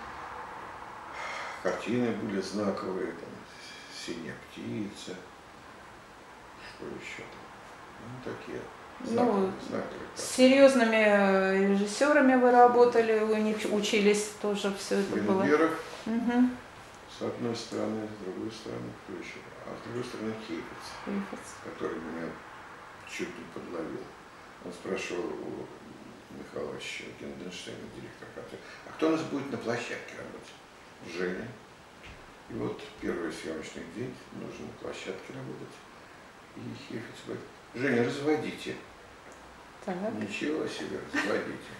[1.63, 3.29] Картины были знаковые, там,
[3.93, 5.15] «Синяя птица»,
[6.69, 8.61] что еще там, ну такие
[9.01, 15.15] Ну, знаковые, С серьезными э, режиссерами вы работали, вы не ч- учились тоже все это
[15.17, 15.41] было.
[15.43, 15.71] Венгеров,
[16.05, 16.57] Мгм.
[17.19, 19.39] С одной стороны, с другой стороны, кто еще?
[19.65, 20.33] А с другой стороны.
[20.47, 21.43] Ехать.
[21.65, 22.29] который меня
[23.09, 24.03] чуть не подловил.
[24.63, 25.67] Он спрашивал у
[26.37, 30.53] Михаила Ивановича Генденштейна, директора картины, а кто у нас будет на площадке работать?
[31.11, 31.47] Женя.
[32.49, 35.75] И вот первый съемочный день, нужно на площадке работать.
[36.55, 38.75] И Хефиц говорит, Женя, разводите.
[39.83, 39.95] Так.
[40.13, 41.71] Ничего себе, разводите.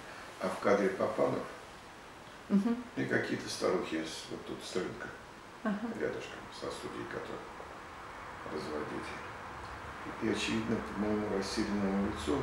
[0.41, 1.43] А в кадре Папанов
[2.49, 2.84] Мгм.
[2.95, 5.08] и какие-то старухи, вот тут стрелка
[5.63, 5.88] Ага.
[6.00, 7.43] рядышком со студией, которая
[8.52, 9.13] разводите.
[10.24, 12.41] И очевидно, по моему рассеянному лицу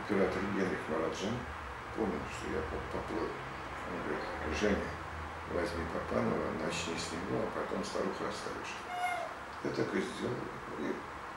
[0.00, 1.36] оператор Генрих Мараджан
[1.96, 3.28] понял, что я поп- поплыл.
[3.28, 4.24] Он говорит,
[4.58, 4.88] Женя,
[5.52, 8.74] возьми Папанова, начни с него, а потом старуху оставишь.
[9.64, 10.34] Я так и сделал.
[10.80, 10.94] И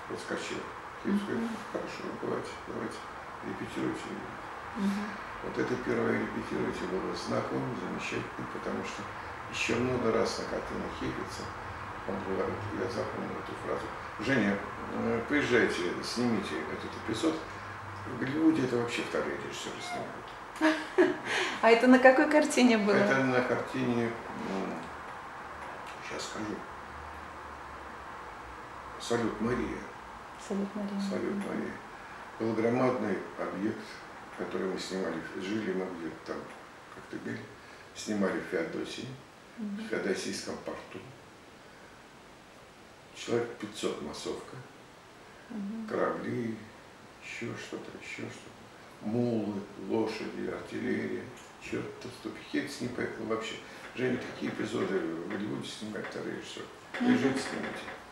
[0.07, 0.61] подскочил.
[1.01, 1.49] Сказал, Мгм.
[1.73, 2.97] хорошо, давайте, давайте,
[3.47, 4.05] репетируйте.
[4.77, 5.05] Мгм.
[5.43, 9.01] Вот это первое репетирование было знаковым, замечательным, потому что
[9.51, 11.43] еще много раз на картинах Хейфица
[12.07, 13.85] он говорит, я запомнил эту фразу.
[14.19, 14.57] Женя,
[14.93, 17.35] э, поезжайте, снимите этот эпизод.
[18.07, 20.75] В Голливуде это вообще вторые режиссеры снимают.
[21.61, 22.95] А это на какой картине было?
[22.95, 24.09] Это на картине,
[26.09, 26.55] сейчас скажу,
[28.99, 29.77] «Салют Мария».
[30.47, 30.99] Салют Мария.
[31.09, 31.73] Салют Мария.
[32.39, 33.85] Был громадный объект,
[34.37, 35.21] который мы снимали.
[35.39, 36.37] Жили мы где-то там,
[36.95, 37.39] как ты были,
[37.95, 39.07] снимали в Феодосии,
[39.61, 39.89] в.
[39.89, 40.99] Феодосийском порту.
[43.15, 44.55] Человек 500 массовка,
[45.87, 46.55] корабли,
[47.23, 49.07] еще что-то, еще что-то.
[49.07, 51.23] Мулы, лошади, артиллерия.
[51.61, 52.39] Черт-то ступи.
[52.51, 53.55] Хейтс не поехал вообще.
[53.95, 56.63] Женя, такие эпизоды в Голливуде снимать второй режиссер.
[56.97, 57.39] Снимите.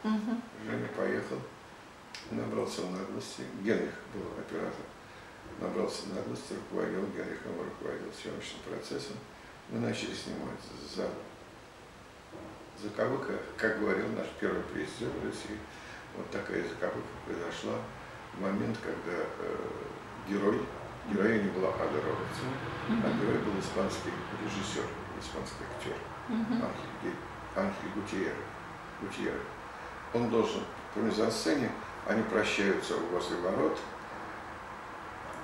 [0.04, 0.42] Мгм.
[0.66, 1.40] Женя поехал,
[2.32, 3.44] набрался наглости.
[3.64, 4.86] Генрих был оператор.
[5.60, 9.16] Набрался наглости, руководил, Генрих его руководил съемочным процессом.
[9.70, 10.60] Мы начали снимать
[10.96, 11.10] за,
[12.82, 15.58] за кавыка, как говорил наш первый президент России.
[16.16, 17.76] Вот такая заковыка произошла
[18.34, 19.56] в момент, когда э,
[20.28, 20.62] герой,
[21.12, 22.50] героиня была Ада Робертсон,
[22.90, 23.20] а Мгм.
[23.22, 24.12] герой был испанский
[24.44, 24.84] режиссер,
[25.22, 25.96] испанский актер.
[26.30, 26.54] Мгм.
[26.54, 28.36] Анхель, Ге- Анхель Гутьерре.
[29.02, 29.40] Гутьерре.
[30.14, 30.64] Он должен
[30.94, 31.72] по мизансцене,
[32.08, 33.78] они прощаются возле ворот,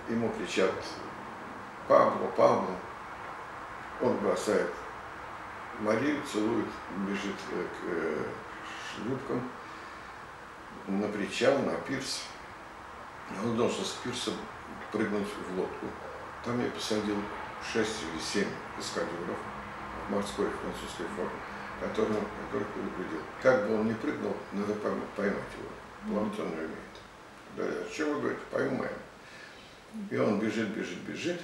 [0.10, 0.71] ему кричат
[1.88, 2.76] Пабло, Пабло.
[4.02, 4.71] Он бросает
[5.79, 6.67] Марию, целует,
[7.07, 8.23] бежит э, к э,
[8.95, 9.49] шлюпкам
[10.88, 12.23] на причал, на пирс.
[13.43, 14.31] Он должен с пирса
[14.91, 15.88] прыгнуть в лодку.
[16.43, 17.17] Там я посадил
[17.73, 19.38] 6 или 7 каскадеров
[20.07, 21.31] в морской французской форме.
[21.79, 23.21] который, который предупредил.
[23.41, 25.69] Как бы он ни прыгнул, надо поймать его.
[26.07, 26.95] Плавать он не умеет.
[27.57, 28.97] Да, что вы говорите, поймаем.
[30.09, 31.41] И он бежит, бежит, бежит,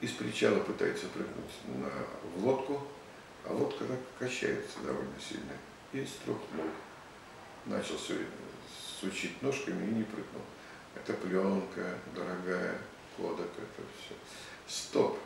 [0.00, 1.90] из причала пытается прыгнуть на,
[2.34, 2.86] в лодку,
[3.48, 5.52] а лодка так качается довольно сильно.
[5.92, 6.66] И струхнул.
[7.66, 7.96] Начал
[9.00, 10.42] сучить ножками и не прыгнул.
[10.94, 12.78] Это пленка, дорогая,
[13.16, 14.14] кодек, это все.
[14.66, 15.18] Стоп.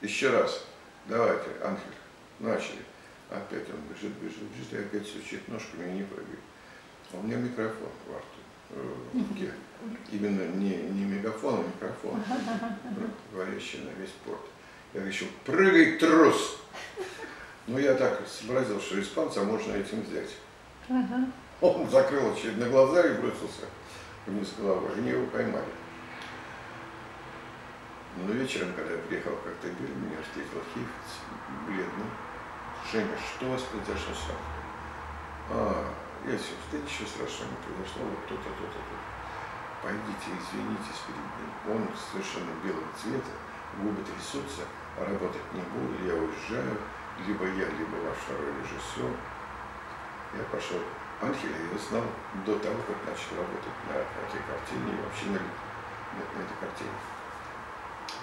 [0.00, 0.66] Еще раз.
[1.06, 1.82] Давайте, Ангель,
[2.38, 2.84] начали.
[3.30, 6.38] Опять он бежит, бежит, бежит, и опять сучит ножками и не прыгает.
[7.12, 8.26] А у меня микрофон во рту,
[8.70, 9.52] э, в руке.
[10.12, 12.22] Именно не, не мегафон, а микрофон,
[13.32, 14.40] говорящий на весь порт.
[14.94, 16.58] Я говорю, прыгай, трус!
[17.66, 20.30] Ну, я так сообразил, что испанца можно этим взять.
[21.60, 23.64] Он закрыл очередно глаза и бросился
[24.26, 24.90] вниз головой.
[24.96, 25.64] Они его поймали.
[28.16, 31.22] Но вечером, когда я приехал в Коктебель, меня встретил Хифц,
[31.66, 32.10] бледный.
[32.90, 34.26] Женя, что у вас произошло с?
[35.50, 35.94] А,
[36.26, 38.96] я все, да ничего страшного не произошло, вот то-то, то-то, то
[39.82, 41.50] Пойдите, извинитесь перед ним.
[41.72, 43.32] Он совершенно белого цвета,
[43.80, 46.76] губы трясутся, работать не буду, я уезжаю,
[47.26, 49.10] либо я, либо ваш второй режиссер.
[50.34, 50.80] Я пошел.
[51.20, 52.04] Анхеля я знал
[52.44, 56.96] до того, как начал работать на этой картине и вообще на, на, на этой картине.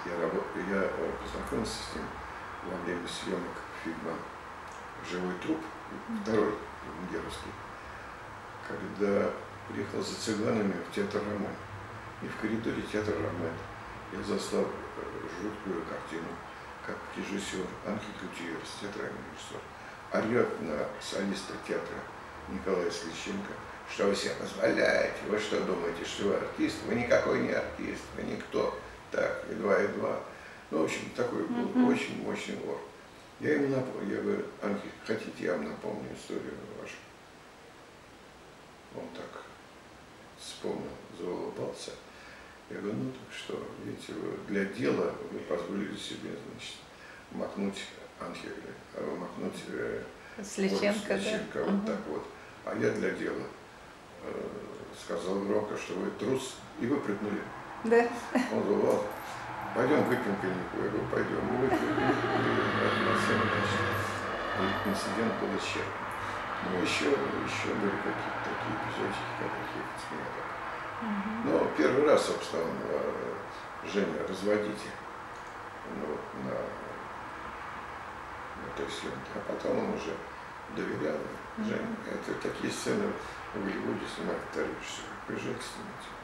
[0.04, 0.44] Я, работ...
[0.68, 2.04] я э, познакомился с ним
[2.64, 4.12] во время съемок фильма
[5.08, 5.60] «Живой труп»,
[6.22, 6.54] второй
[6.84, 7.52] венгерский,
[8.68, 9.30] когда
[9.68, 11.54] приехал за цыганами в театр Роман.
[12.22, 13.54] И в коридоре театра Роман
[14.12, 15.02] я застал э,
[15.40, 16.28] жуткую картину,
[16.86, 19.60] как режиссер Анхель Гутьеррес, театральный режиссер,
[20.12, 21.98] орет на солиста театра
[22.48, 23.52] Николая Слещенко,
[23.92, 26.76] что вы себе позволяете, вы что думаете, что вы артист?
[26.86, 28.78] Вы никакой не артист, вы никто.
[29.10, 30.20] Так, и два, и два.
[30.70, 31.92] Ну, в общем, такой был mm-hmm.
[31.92, 32.78] очень мощный вор.
[33.40, 36.94] Я ему напомнил, я говорю, Анхель, хотите, я вам напомню историю вашу?
[38.94, 39.42] Он так
[40.38, 41.92] вспомнил, заулыбался.
[42.70, 46.76] Я говорю, ну так что, видите, вы для дела вы позволили себе, значит,
[47.32, 47.82] макнуть
[48.20, 50.02] Анхеля, а макнуть э,
[50.42, 51.64] Сличенко, Сличенко да?
[51.64, 51.86] вот угу.
[51.86, 52.26] так вот.
[52.64, 53.42] А я для дела
[54.22, 54.32] э,
[55.02, 57.42] сказал громко, что вы трус, и вы прыгнули.
[57.84, 58.08] Да.
[58.52, 59.04] Он говорил,
[59.74, 60.76] пойдем выпьем коньяку.
[60.76, 61.44] Я говорю, пойдем.
[61.44, 61.80] Мы выпьем.
[64.86, 66.10] Инцидент был исчерпан.
[66.62, 70.39] Ну, еще, еще были какие-то такие эпизодики, как их с меня так.
[71.00, 71.50] Угу.
[71.50, 72.66] Но первый раз, собственно, э,
[73.92, 74.88] Женя, разводите
[75.96, 76.56] ну, на, на
[78.76, 79.30] той съемке.
[79.34, 80.14] А потом он уже
[80.76, 81.18] доверял
[81.58, 81.96] Жене.
[82.06, 83.12] Это такие сцены
[83.54, 85.02] в Голливуде снимают вторые часы.
[85.26, 86.19] Приезжайте снимать.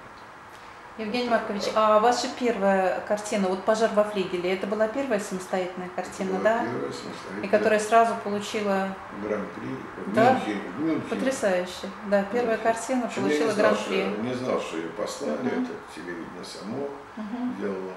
[0.98, 6.40] Евгений Маркович, а ваша первая картина, вот «Пожар во флигеле», это была первая самостоятельная картина,
[6.40, 6.64] да?
[6.64, 7.44] Первая самостоятельная.
[7.44, 8.96] И которая сразу получила...
[9.22, 10.40] Гран-при да?
[10.40, 11.02] В Мюнхене.
[11.11, 11.90] Потрясающе.
[12.06, 14.04] Да, первая картина получила гран-при.
[14.22, 15.64] Не знал, что ее послали, uh-huh.
[15.64, 17.61] это телевидение само uh-huh.
[17.61, 17.92] делало.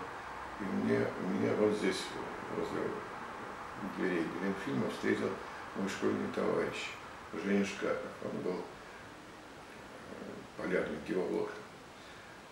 [0.59, 2.03] И мне, меня вот здесь,
[2.57, 2.81] возле
[3.95, 5.29] дверей Гринфильма, встретил
[5.77, 6.91] мой школьный товарищ,
[7.45, 8.11] Женя Шкапов.
[8.25, 11.49] Он был э, полярник геолог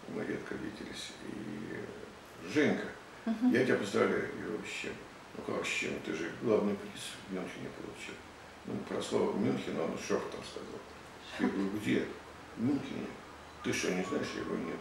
[0.10, 1.12] мы редко виделись.
[1.24, 2.88] И Женька,
[3.26, 3.50] угу.
[3.52, 4.90] я тебя поздравляю, и вообще,
[5.36, 8.16] ну как с чем, ты же главный приз в Мюнхене получил.
[8.66, 10.80] Ну, про слово Мюнхен он шепотом сказал.
[11.40, 12.06] Я говорю, где?
[12.58, 13.08] В Мюнхене.
[13.64, 14.28] Ты что, не знаешь?
[14.36, 14.80] Я говорю, нет.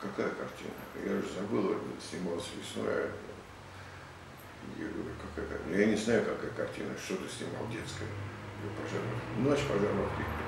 [0.00, 0.70] Какая картина?
[1.04, 3.10] Я же забыл, снимался весной.
[4.78, 5.76] Я говорю, какая картина?
[5.76, 8.06] Я не знаю, какая картина, что ты снимал детская.
[8.62, 9.02] Я пожар.
[9.38, 10.47] Ночь пожар в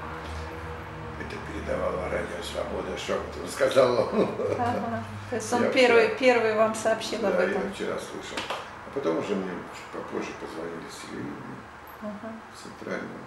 [1.21, 4.29] это передавала радио «Свобода» шепотом, сказал он.
[4.59, 5.05] Ага.
[5.29, 7.63] То есть он первый, вчера, первый вам сообщил да, об этом?
[7.63, 8.41] я вчера слышал.
[8.49, 9.53] А потом уже мне
[9.93, 11.61] попозже позвонили с телевидения,
[12.01, 12.33] ага.
[12.57, 13.23] центральную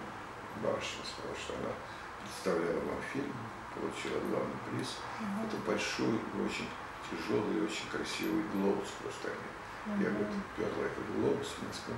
[0.62, 1.72] барышню, сказала, что она
[2.20, 3.32] представляла вам фильм,
[3.72, 4.98] получила главный приз.
[5.22, 5.46] Ага.
[5.46, 6.68] Это большой, очень
[7.06, 9.30] тяжелый, очень красивый глобус просто.
[9.30, 10.02] Ага.
[10.02, 10.28] Я вот
[10.58, 11.94] перла этот глобус в Москву.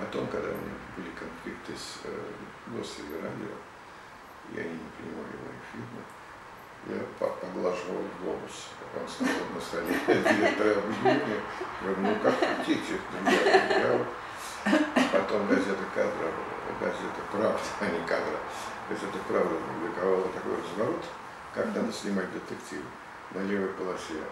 [0.00, 2.10] Потом, когда у меня были конфликты с э,
[2.72, 3.52] Госрадио,
[4.54, 6.02] и они не принимали мои фильмы.
[6.86, 11.40] Я поглаживал глобус, он стоял на столе директора объединения.
[11.82, 14.06] Я говорю, ну как хотите, я,
[15.12, 16.32] Потом газета «Кадра»,
[16.80, 18.38] газета «Правда», а не «Кадра»,
[18.88, 21.04] газета «Правда» опубликовала такой разворот,
[21.54, 22.82] как надо снимать детектив
[23.32, 24.22] на левой полосе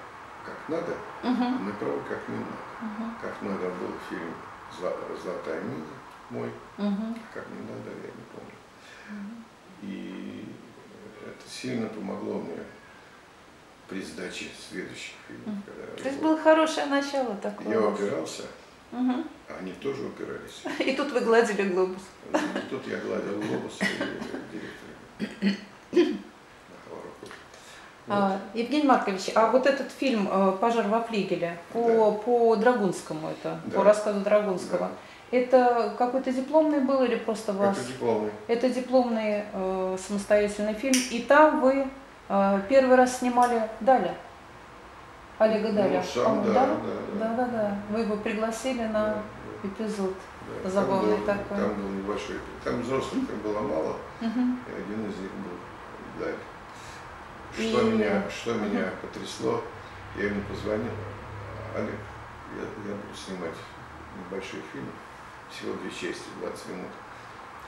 [0.45, 1.59] как надо, uh -huh.
[1.67, 2.57] на правой как не надо.
[2.83, 3.11] -huh.
[3.21, 4.35] Как надо был фильм
[4.81, 5.85] «Золотая мина»
[6.31, 7.19] мой, uh -huh.
[7.35, 8.57] как не надо, я не помню.
[9.11, 9.43] -huh.
[9.83, 10.45] И
[11.25, 12.59] это сильно помогло мне
[13.89, 15.63] при сдаче следующих фильмов.
[15.65, 17.69] Когда То есть было хорошее начало такое.
[17.69, 18.43] Я опирался,
[18.93, 19.25] угу.
[19.59, 20.63] Они тоже упирались.
[20.79, 22.03] И тут вы гладили глобус.
[22.33, 23.85] И тут я гладил глобус и
[25.93, 26.19] директора.
[28.11, 33.61] А, Евгений Маркович, а вот этот фильм э, «Пожар во флигеле» по, по Драгунскому, это,
[33.67, 33.77] Да.
[33.77, 34.91] по рассказу Драгунского,
[35.31, 37.77] это какой-то дипломный был или просто вас?
[37.79, 38.31] Это дипломный.
[38.47, 41.87] Это дипломный э, самостоятельный фильм, и там вы
[42.29, 44.15] э, первый раз снимали Даля,
[45.39, 46.03] Олега Даля.
[46.15, 46.67] Ну, сам, да, да?
[47.19, 47.47] да, да.
[47.47, 47.77] Да.
[47.91, 49.23] Вы его пригласили на Да,
[49.65, 50.15] эпизод.
[50.65, 50.71] да.
[50.71, 51.57] Забавный там был, такой.
[51.59, 52.37] Там был небольшой.
[52.65, 56.35] Там взрослых было мало, и один из них был Даль.
[57.55, 59.63] Что, И- меня, что меня потрясло,
[60.17, 60.93] я ему позвонил,
[61.77, 61.95] Олег,
[62.57, 63.55] я, я буду снимать
[64.17, 64.87] небольшой фильм,
[65.51, 66.93] всего две части, 20 минут,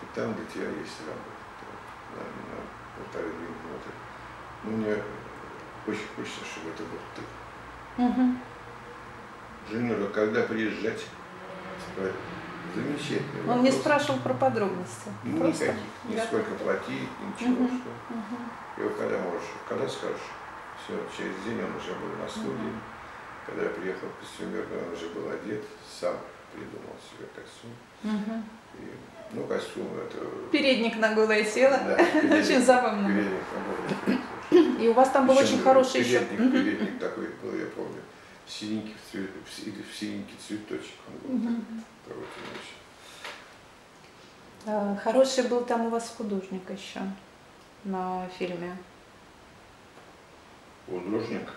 [0.02, 1.40] и там для тебя есть работа,
[2.16, 2.60] на, на
[2.96, 3.90] полторы-две минуты.
[4.64, 5.02] Ну, мне
[5.86, 8.02] очень хочется, чтобы это был ты.
[8.02, 8.38] Мгм.
[9.70, 11.06] Женюра, когда приезжать?
[12.74, 13.52] Замечательно.
[13.52, 15.10] Он не спрашивал про подробности.
[15.38, 17.64] Просто Никаких, ни сколько платить, ничего.
[17.64, 17.80] Мгм.
[17.80, 18.14] Что.
[18.14, 18.50] Мгм.
[18.76, 20.30] И вот когда можешь, когда скажешь,
[20.84, 22.72] все, через день он уже был на студии.
[23.46, 26.14] Когда я приехал в костюмер, он уже был одет, сам
[26.52, 27.70] придумал себе костюм.
[28.02, 28.44] Мгм.
[28.78, 30.18] И, ну, костюм это...
[30.50, 31.78] Передник на голое тело.
[31.86, 33.08] Да, передник- Очень забавно.
[33.08, 34.82] Передник на голову.
[34.82, 36.20] И у вас там был Причем очень хороший еще.
[36.20, 36.52] Передник, Мгм.
[36.52, 38.00] передник такой был, я помню.
[38.46, 41.54] Синенький, в цвет- в си- в синенький цветочек он был.
[42.06, 42.74] Такой, короче.
[44.66, 47.00] А, Хороший был там у вас художник еще
[47.84, 48.76] на фильме.
[50.86, 51.48] Художник.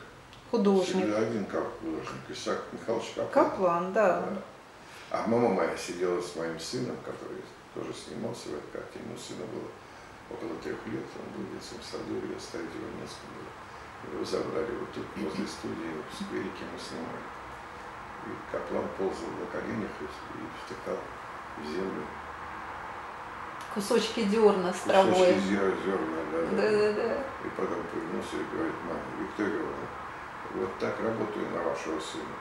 [0.52, 0.98] Художник.
[1.04, 2.22] Всегда один как художник.
[2.30, 3.30] Исаак Михайлович Каплан.
[3.32, 4.24] Каплан, да.
[5.14, 7.38] А мама моя сидела с моим сыном, который
[7.76, 9.14] тоже снимался в этой картине.
[9.14, 9.70] У сына было
[10.34, 13.54] около трех лет, он был в детском саду, и оставить его Минске было.
[14.10, 17.22] Его забрали вот тут, возле студии, в скверике мы снимали.
[18.26, 22.10] И Каплан ползал на коленях и, и втыкал в землю.
[23.76, 25.14] Кусочки дерна с травой.
[25.14, 26.58] Кусочки зерна, да, да.
[26.58, 27.14] Да, да, да.
[27.46, 29.88] И потом повернулся и говорит, мама, Виктория Ивановна,
[30.58, 32.34] вот так работаю на вашего сына.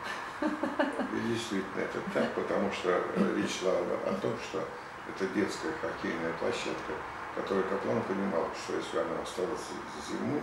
[0.43, 3.01] И действительно это так, потому что
[3.37, 4.65] речь шла о том, что
[5.09, 6.93] это детская хоккейная площадка,
[7.37, 9.61] которую Каплан понимал, что если она осталась
[10.09, 10.41] зимой,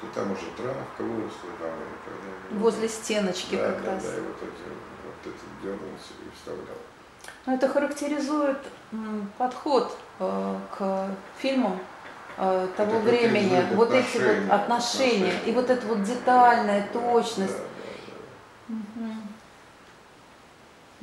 [0.00, 2.60] то там уже травка выросла, там и так далее.
[2.60, 4.02] Возле стеночки да, как да, раз.
[4.04, 4.66] Да, и вот, эти,
[5.04, 6.78] вот это дернулся и вставлял.
[7.46, 8.58] Но это характеризует
[8.92, 11.78] м, подход э, к фильмам
[12.38, 17.00] э, того Это времени, вот эти вот отношения, отношения, и вот эта вот детальная Да,
[17.00, 17.56] точность.
[17.56, 17.64] да,
[18.68, 19.23] да, Мгм.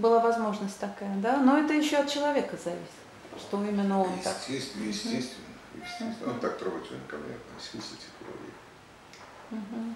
[0.01, 1.37] Была возможность такая, да?
[1.37, 2.89] Но это еще от человека зависит,
[3.37, 4.31] что именно он да.
[4.31, 4.37] так.
[4.47, 6.33] Естественно, естественно, естественно.
[6.33, 9.95] Он так трогательно ко мне относился, и Мгм.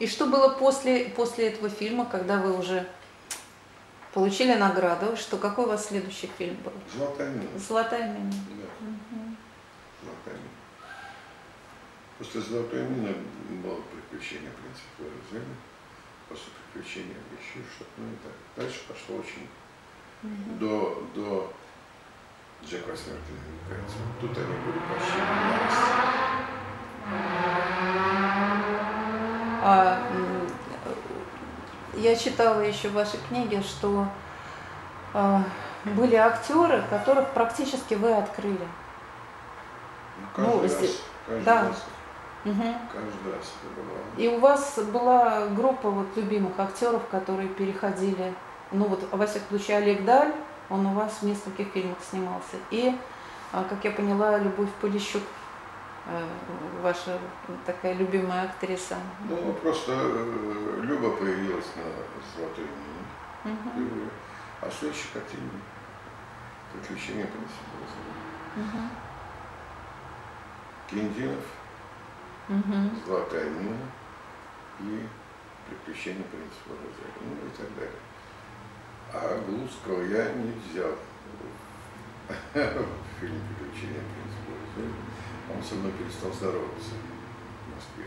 [0.00, 2.88] И что было после, после этого фильма, когда вы уже
[4.12, 5.16] получили награду?
[5.16, 6.72] Что какой у вас следующий фильм был?
[6.92, 7.58] Золотая мина.
[7.58, 8.32] Золотая мина.
[8.32, 9.36] Да, Мгм.
[10.02, 10.50] золотая мина.
[12.18, 13.14] После золотой мины
[13.62, 15.54] было приключение принципа Лорenzини.
[16.28, 17.90] После приключения еще что-то.
[17.98, 18.32] Ну и так.
[18.56, 19.48] Дальше пошло очень
[20.22, 20.58] Мгм.
[20.58, 21.52] до, до
[22.64, 23.96] Джек Восьмеркина, мне кажется.
[24.20, 25.18] Тут они были почти
[29.66, 29.98] А,
[31.94, 34.06] я читала еще в вашей книге, что
[35.14, 35.42] а,
[35.84, 38.66] были актеры, которых практически вы открыли.
[40.18, 40.72] Ну, каждый Ну, раз,
[41.26, 41.62] каждый да.
[41.68, 41.84] раз,
[42.44, 42.74] Мгм.
[42.92, 43.98] каждый раз это было.
[44.16, 48.34] И у вас была группа вот любимых актеров, которые переходили,
[48.70, 50.32] ну вот, во всяком случае, Олег Даль,
[50.70, 52.56] он у вас в нескольких фильмах снимался.
[52.70, 52.94] И,
[53.52, 55.22] а, как я поняла, Любовь Полищук,
[56.06, 56.26] э,
[56.82, 57.18] ваша
[57.64, 58.96] такая любимая актриса.
[59.28, 61.82] Ну, просто э, Люба появилась на
[62.36, 63.56] золотой мине.
[63.76, 64.10] Мгм.
[64.60, 65.50] А следующий картине
[66.72, 68.14] приключения Лорenzини.
[68.56, 68.90] Мгм.
[70.90, 71.44] Киндинов,
[72.48, 73.02] Мгм.
[73.06, 73.78] Золотая мина
[74.80, 75.06] и
[75.68, 78.00] Приключения принципа Розали, ну и так далее.
[79.14, 80.92] А Глузского я не взял
[82.52, 84.92] в фильм Приключения принципа Розали.
[85.54, 88.06] Он со мной перестал здороваться в Москве.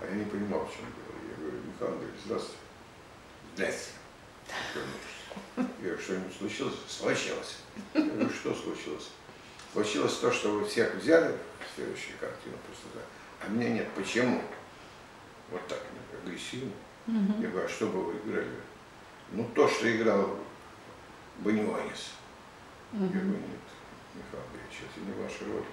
[0.00, 1.14] А я не понимал, в чем дело.
[1.30, 2.58] Я говорю, Михаил Андреевич, здравствуйте.
[3.54, 3.92] Здравствуйте.
[5.56, 6.74] Я говорю, что-нибудь случилось?
[6.86, 7.58] Случилось.
[7.94, 9.10] Я говорю, что случилось?
[9.72, 13.02] Случилось то, что вы всех взяли в следующую картину просто так,
[13.46, 13.88] а меня нет.
[13.94, 14.40] Почему?
[15.50, 15.78] Вот так,
[16.24, 16.72] агрессивно.
[17.06, 17.42] Мгм.
[17.42, 18.48] Я говорю, а что бы вы играли?
[19.32, 20.36] Ну, то, что играл
[21.38, 22.12] Баньонис.
[22.92, 23.08] Я Мгм.
[23.12, 23.66] говорю, нет,
[24.14, 25.66] Михаил Андреевич, это не ваша роль.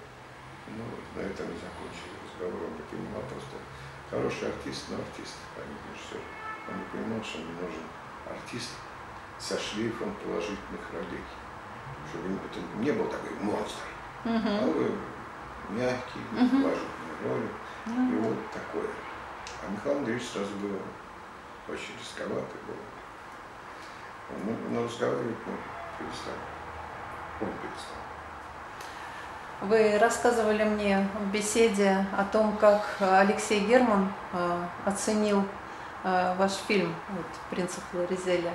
[0.76, 2.68] Ну, вот, на этом и закончили разговор.
[2.68, 3.56] Он не понимал просто.
[4.10, 6.20] Хороший артист, но артист, а не режиссер.
[6.68, 7.86] Он не понимал, что мне нужен
[8.28, 8.70] артист,
[9.38, 11.24] со шлейфом положительных ролей.
[12.10, 13.86] Чтобы это не был такой монстр,
[14.24, 14.46] Мгм.
[14.46, 14.90] а вы
[15.70, 16.62] мягкий, Мгм.
[16.62, 17.48] положительные роли.
[17.86, 18.88] И Ну, вот такое.
[19.62, 20.78] А Михаил Андреевич сразу было
[21.68, 22.76] очень рисковато было.
[24.44, 25.52] Ну, но разговаривать мы
[25.98, 26.36] перестали.
[27.40, 28.02] Он перестал.
[29.62, 35.44] Вы рассказывали мне в беседе о том, как Алексей Герман э, оценил
[36.02, 38.52] э, ваш фильм вот, «Принцип Флоризеля».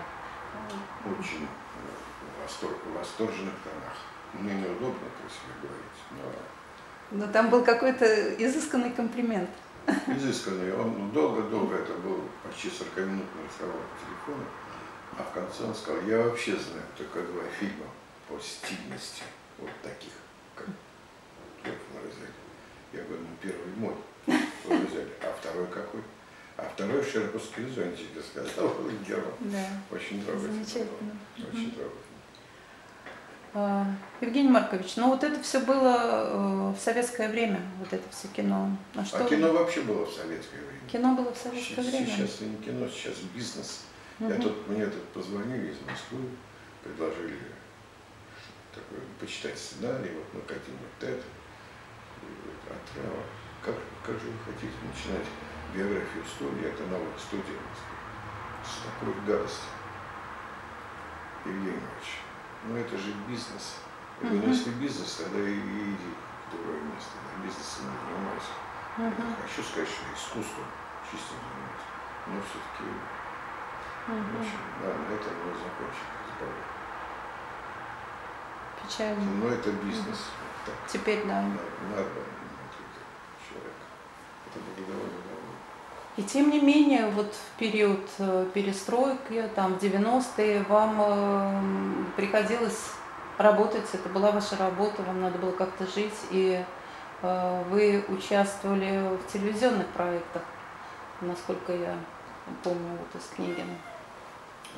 [1.06, 3.96] Очень э, восторг, в восторженных тонах.
[4.34, 6.30] Мне неудобно про себя говорить, но
[7.12, 8.06] Но там был какой-то
[8.44, 9.50] изысканный комплимент.
[10.08, 10.74] изысканный.
[10.74, 14.46] Он долго-долго, это был почти 40-минутный разговор по телефону,
[15.18, 17.86] а в конце он сказал, я вообще знаю только два фильма
[18.28, 19.24] по стильности,
[19.58, 20.12] вот таких,
[20.56, 20.68] как
[21.64, 22.34] Клёв Лоризель.
[22.92, 23.96] Я говорю, ну первый мой
[24.66, 26.02] Лоризель, а второй какой?
[26.58, 28.74] А второй в Шербургской зонтике, сказал
[29.08, 29.32] Герман.
[29.42, 29.66] Да.
[29.92, 30.54] Очень трогательно.
[30.54, 31.18] Замечательно.
[31.38, 32.07] Очень трогательно.
[33.60, 33.88] А,
[34.22, 38.70] Евгений Маркович, ну вот это все было э, в советское время, вот это все кино.
[38.94, 40.80] На что А вы- кино вообще было в советское время.
[40.88, 42.06] Кино было в советское Сейчас, время.
[42.06, 43.86] сейчас не кино, сейчас бизнес.
[44.20, 44.42] Я Мгм.
[44.44, 46.22] тут, мне тут позвонили из Москвы,
[46.84, 47.40] предложили
[48.76, 51.24] такой, почитать сценарий, вот мы хотим вот это.
[52.22, 53.24] И говорит, а трава,
[53.66, 55.26] как, как же вы хотите начинать
[55.74, 57.58] биографию студии, это новая студия
[58.62, 59.66] с такой гадостью.
[61.46, 62.10] Евгений Иванович,
[62.68, 63.78] ну это же бизнес.
[64.22, 66.12] Я говорю, ну если бизнес, тогда и, и иди
[66.48, 67.12] в другое место.
[67.16, 68.50] Я бизнесом не занимаюсь.
[68.98, 70.66] Не хочу сказать, что искусством
[71.10, 71.88] чистым занимаюсь.
[72.28, 72.90] Но все-таки
[74.08, 76.56] в общем, да, на этом мы закончим разговор.
[78.82, 79.32] Печально.
[79.44, 80.32] Но это бизнес.
[80.66, 81.42] Так, Теперь, да.
[81.42, 81.60] надо,
[81.92, 82.24] надо
[83.44, 83.84] человека.
[84.48, 85.27] Это было довольно.
[86.18, 92.92] И тем не менее, вот в период э, перестройки, там в 90-е, вам э, приходилось
[93.38, 96.64] работать, это была ваша работа, вам надо было как-то жить, и
[97.22, 100.42] э, вы участвовали в телевизионных проектах,
[101.22, 101.96] насколько я
[102.64, 103.64] помню вот из книги.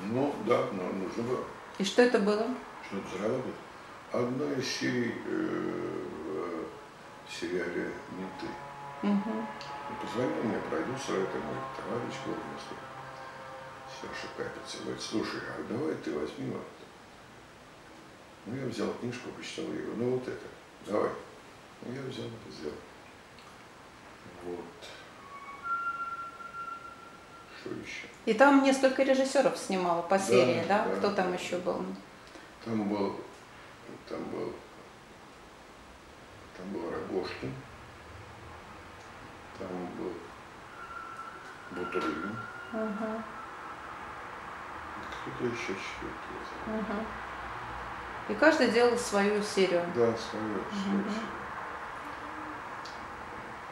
[0.03, 1.43] Ну да, но нужно было
[1.77, 2.45] И что это было?
[2.89, 3.55] что-то заработать.
[4.11, 6.63] Одна из серий э,
[7.27, 8.47] в сериале «Менты».
[9.03, 9.47] Мгм.
[9.61, 12.77] И позвонил мне продюсер, это мой товарищ Гордонский,
[14.01, 16.65] Саша Капец, говорит, слушай, а давай ты возьми вот.
[18.45, 20.45] Ну, я взял книжку, почитал, я говорю, ну вот это,
[20.85, 21.09] давай.
[21.81, 22.75] Ну, я взял это, сделал.
[24.43, 24.89] Вот.
[27.59, 28.07] Что еще?
[28.25, 30.85] И там несколько режиссеров снимало по Да, серии, да?
[30.85, 31.83] да, Кто там еще был?
[32.63, 33.19] Там был,
[34.07, 34.53] там был,
[36.57, 37.53] там был Рогожкин,
[39.59, 40.13] там был
[41.71, 42.35] Бутурлин,
[42.71, 43.23] Мгм.
[45.11, 46.77] кто-то еще забыл.
[46.77, 47.05] Мгм.
[48.29, 49.83] И каждый делал свою серию.
[49.95, 50.17] Да, свое,
[50.71, 50.97] свое.
[50.97, 51.13] Мгм.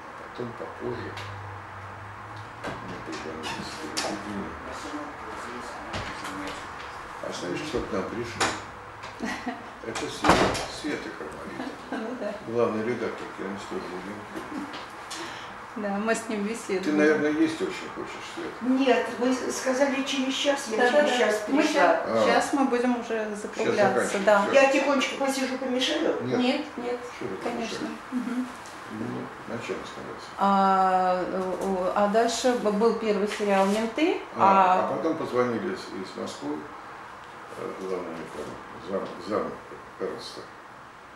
[0.10, 1.12] А потом попозже
[2.64, 4.50] мне позвонили с телевидения.
[7.24, 8.44] А знаешь, кто к нам пришел?
[9.86, 13.82] Это Света, Света Кармалита, Ну главный редактор киностудии.
[15.78, 16.98] Да, мы с ним Ты, беседовали.
[16.98, 18.50] наверное, есть очень хочешь, Света?
[18.62, 21.06] Нет, вы сказали через час, я Да-да-да.
[21.08, 21.74] через час Мы пришла.
[21.74, 22.24] щас- А.
[22.26, 24.46] Сейчас мы будем уже закругляться, да.
[24.54, 26.18] Я тихонечко посижу, помешаю?
[26.24, 27.88] Нет, нет, вы конечно.
[28.12, 29.06] Ну,
[29.50, 30.28] на чем остановился?
[30.40, 31.22] А,
[31.96, 36.56] а дальше был первый сериал «Менты», А, а, а потом позвонили из, из Москвы,
[37.60, 38.16] э, главный
[38.90, 39.52] зам, зам
[40.00, 40.42] Эрнста,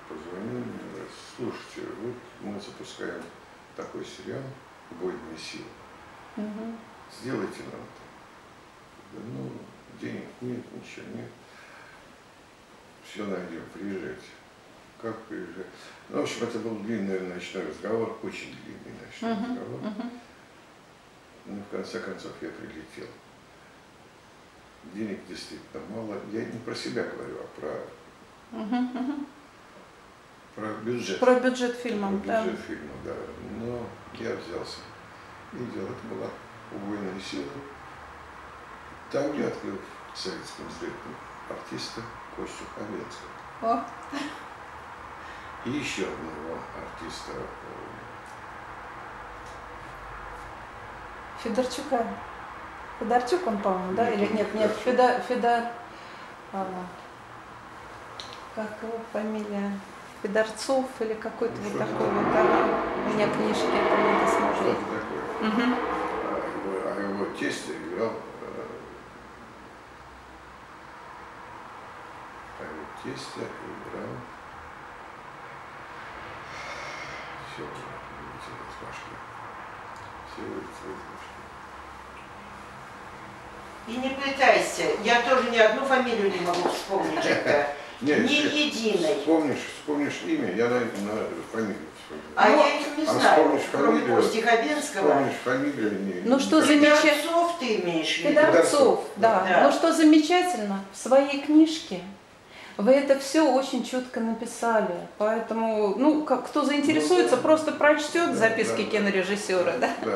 [0.09, 3.24] позвонил мне, говорит, слушайте, вот мы запускаем
[3.82, 4.41] такой сериал
[4.91, 5.65] «Убойные силы».
[6.38, 6.77] Мгм.
[7.21, 8.01] Сделайте нам это.
[9.11, 9.51] Говорю, Ну,
[9.99, 11.29] денег нет, ничего нет.
[13.03, 14.27] Все найдем, приезжайте.
[15.01, 15.65] Как приезжать?
[16.09, 19.43] Ну, в общем, это был длинный ночной разговор, очень длинный ночной Мгм.
[19.57, 19.79] разговор.
[19.82, 20.11] Мгм.
[21.47, 23.07] Ну, в конце концов, я прилетел.
[24.93, 26.17] Денег действительно мало.
[26.32, 28.57] Я не про себя говорю, а про.
[28.57, 29.25] Мгм.
[30.55, 31.19] Про бюджет.
[31.19, 32.43] Про бюджет Про фильма, да.
[32.43, 33.13] бюджет фильма, да.
[33.59, 34.79] Но я взялся.
[35.53, 36.27] И дело это была
[36.71, 37.45] убойная сила.
[39.11, 39.77] Там я открыл
[40.13, 41.15] в советском зрителе
[41.49, 42.01] артиста
[42.35, 43.31] Костю Хабенского.
[43.61, 43.85] О,
[45.65, 47.91] И еще одного артиста э,
[51.43, 52.05] Федорчука.
[52.99, 54.09] Федорчук он, по-моему, да?
[54.11, 54.71] Нет, Или нет, нет.
[54.83, 55.63] Федор, Федор,
[56.53, 56.67] а,
[58.55, 59.71] как его фамилия?
[60.22, 62.43] Федорцов или какой-то Ну, вот такой вот, да.
[63.05, 64.78] У меня книжки это надо что-то смотреть.
[64.78, 65.49] такое.
[65.49, 65.76] Мгм.
[65.76, 68.11] А его, а его тесть играл
[73.03, 74.13] тестя, играл.
[77.47, 79.15] Все вылетело из башки.
[80.32, 81.41] Все вылетело из башки.
[83.88, 87.26] И не пытайся, я тоже ни одну фамилию не могу вспомнить.
[87.26, 87.76] Это.
[88.01, 89.15] Не, Ни единой.
[89.19, 92.23] Вспомнишь, вспомнишь имя, я на, на фамилию вспомню.
[92.35, 93.29] А Ну, я их не а знаю.
[93.37, 94.21] вспомнишь Кроме фамилию?
[94.81, 98.29] Вспомнишь фамилию, не, Ну что никак- за замеча- Федорцов ты имеешь в виду?
[98.29, 99.45] Федорцов, да.
[99.47, 99.63] Да.
[99.63, 102.01] Но что замечательно, в своей книжке
[102.78, 104.93] вы это все очень четко написали.
[105.17, 107.41] Поэтому, ну, как, кто заинтересуется, Ну, да.
[107.41, 108.91] просто прочтет Да, записки да.
[108.91, 109.89] кинорежиссера, да.
[110.03, 110.11] Да.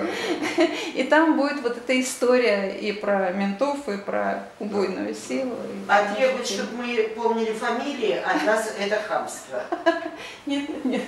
[0.95, 5.53] И там будет вот эта история и про ментов, и про убойную силу.
[5.53, 6.57] и А требовать, мужчин.
[6.65, 9.61] чтобы мы помнили фамилии, от нас это хамство.
[10.45, 11.01] Нет, нет,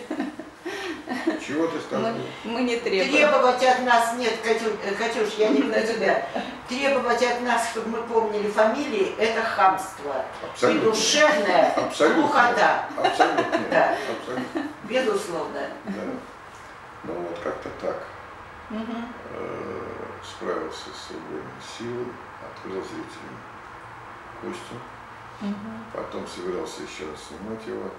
[1.45, 2.01] Чего ты стал?
[2.01, 3.11] мы, мы не требуем.
[3.11, 6.25] Требовать от нас, нет, Катюш, э, Катюш, я не про тебя.
[6.67, 10.25] Требовать от нас, чтобы мы помнили фамилии, это хамство.
[10.43, 10.89] И Абсолютно.
[10.91, 12.21] душевная Абсолютно.
[12.21, 12.85] глухота.
[12.97, 13.59] Абсолютно.
[13.71, 13.95] Да.
[14.19, 14.63] Абсолютно.
[14.83, 15.61] Безусловно.
[15.85, 16.01] Да.
[17.03, 18.03] Ну вот как-то так.
[18.69, 19.81] Э,
[20.23, 21.43] Справился с убойной
[21.77, 22.07] силой,
[22.43, 23.37] открыл зрителям
[24.41, 24.75] Костю.
[25.39, 25.85] Мгм.
[25.93, 27.89] Потом собирался еще раз снимать его.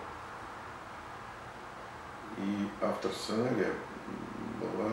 [2.39, 3.73] И автор сценария
[4.61, 4.91] была,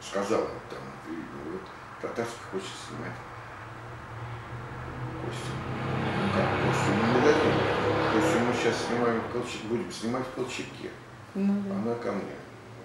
[0.00, 0.80] сказала там,
[1.50, 1.60] вот
[2.00, 3.12] Татарский хочет снимать
[5.24, 5.52] Костю.
[5.52, 7.54] Ну как, Костю мы не дадим.
[8.12, 10.90] Костю мы сейчас снимаем в Колчаке, будем снимать в Колчаке.
[11.34, 11.74] Ну да.
[11.74, 12.38] Она ко мне.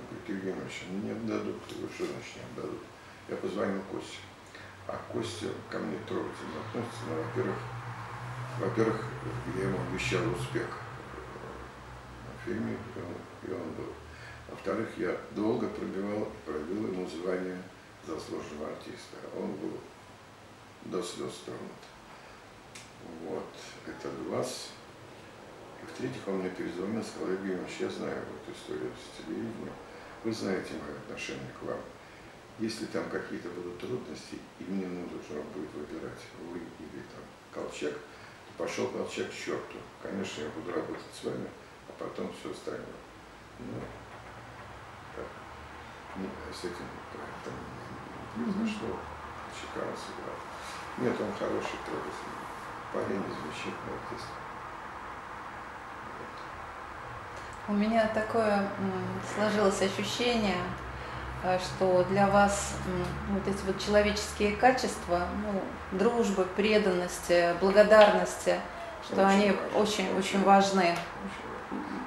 [0.09, 1.61] Говорит, Евгений Ильич, они не отдадут.
[1.69, 2.81] Я говорю, что значит не отдадут?
[3.29, 4.17] Я позвонил Косте.
[4.87, 7.03] А Костя ко мне трогательно относится.
[7.07, 7.59] Ну, во-первых,
[8.59, 9.05] во-первых,
[9.55, 10.67] я ему обещал успех
[12.27, 12.77] на фильме,
[13.47, 13.93] и он, и был.
[14.49, 17.57] Во-вторых, я долго пробивал, пробил ему звание
[18.05, 19.17] заслуженного артиста.
[19.37, 19.79] Он был
[20.85, 21.81] до слез тронут.
[23.23, 23.49] Вот,
[23.87, 24.69] это глаз.
[25.81, 29.73] И в-третьих, он мне перезвонил и сказал, Евгений я знаю эту историю с телевидением.
[30.23, 31.79] Вы знаете мое отношение к вам.
[32.59, 36.19] Если там какие-то будут трудности, и мне нужно будет выбирать
[36.51, 39.77] вы или там Колчак, то пошел Колчак к черту.
[40.01, 41.47] Конечно, я буду работать с вами,
[41.89, 43.03] а потом все остальное.
[43.59, 43.79] Ну,
[45.15, 45.25] так,
[46.17, 47.53] не, с этим проектом
[48.37, 48.99] не произошло.
[49.53, 50.37] Шикарно сыграл.
[50.97, 52.43] Нет, он хороший трогательный
[52.93, 54.27] парень, замечательный артист.
[57.67, 58.67] У меня такое
[59.33, 60.57] сложилось ощущение,
[61.43, 62.73] э, что для вас
[63.29, 65.61] вот эти вот человеческие качества, ну,
[67.29, 68.59] э, благодарность, э,
[69.05, 70.95] что Очень они важно, очень, очень очень важны.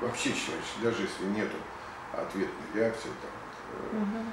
[0.00, 1.56] Вообще человеческий, даже если нету
[2.12, 4.32] ответной реакции, там, Мгм.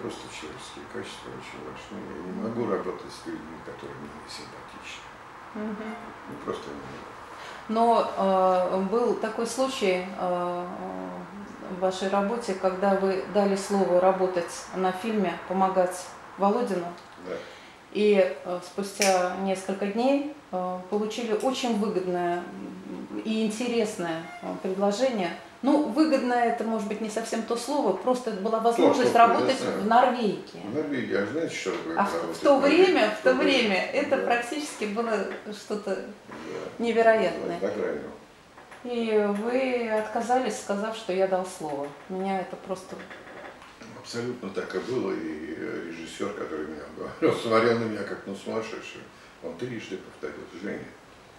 [0.00, 1.98] просто человеческие качества очень важны.
[2.16, 5.04] Я не могу работать с людьми, которые мне не симпатичны.
[5.54, 5.94] Мгм.
[6.30, 7.08] Ну, просто не могу.
[7.68, 10.66] Но э, был такой случай э,
[11.70, 16.06] в вашей работе, когда вы дали слово работать на фильме, помогать
[16.38, 16.86] Володину,
[17.28, 17.34] Да.
[17.92, 22.42] и э, спустя несколько дней э, получили очень выгодное
[23.24, 25.36] и интересное э, предложение.
[25.62, 29.28] Ну, выгодное это может быть не совсем то слово, просто это была возможность что, я
[29.28, 30.60] работать в Норвегии.
[30.64, 34.16] В Норвегии, а знаете, что такое А в, в то время, в то время это
[34.16, 34.26] Да.
[34.26, 35.12] практически было
[35.52, 36.04] что-то Да.
[36.84, 37.60] невероятное.
[37.60, 38.10] Гранью.
[38.84, 41.86] И вы отказались, сказав, что я дал слово.
[42.08, 42.96] Меня это просто...
[44.00, 45.12] Абсолютно так и было.
[45.12, 49.04] И э, режиссер, который меня говорил, смотрел на меня как на сумасшедшего.
[49.44, 50.84] Он трижды повторил, Женя,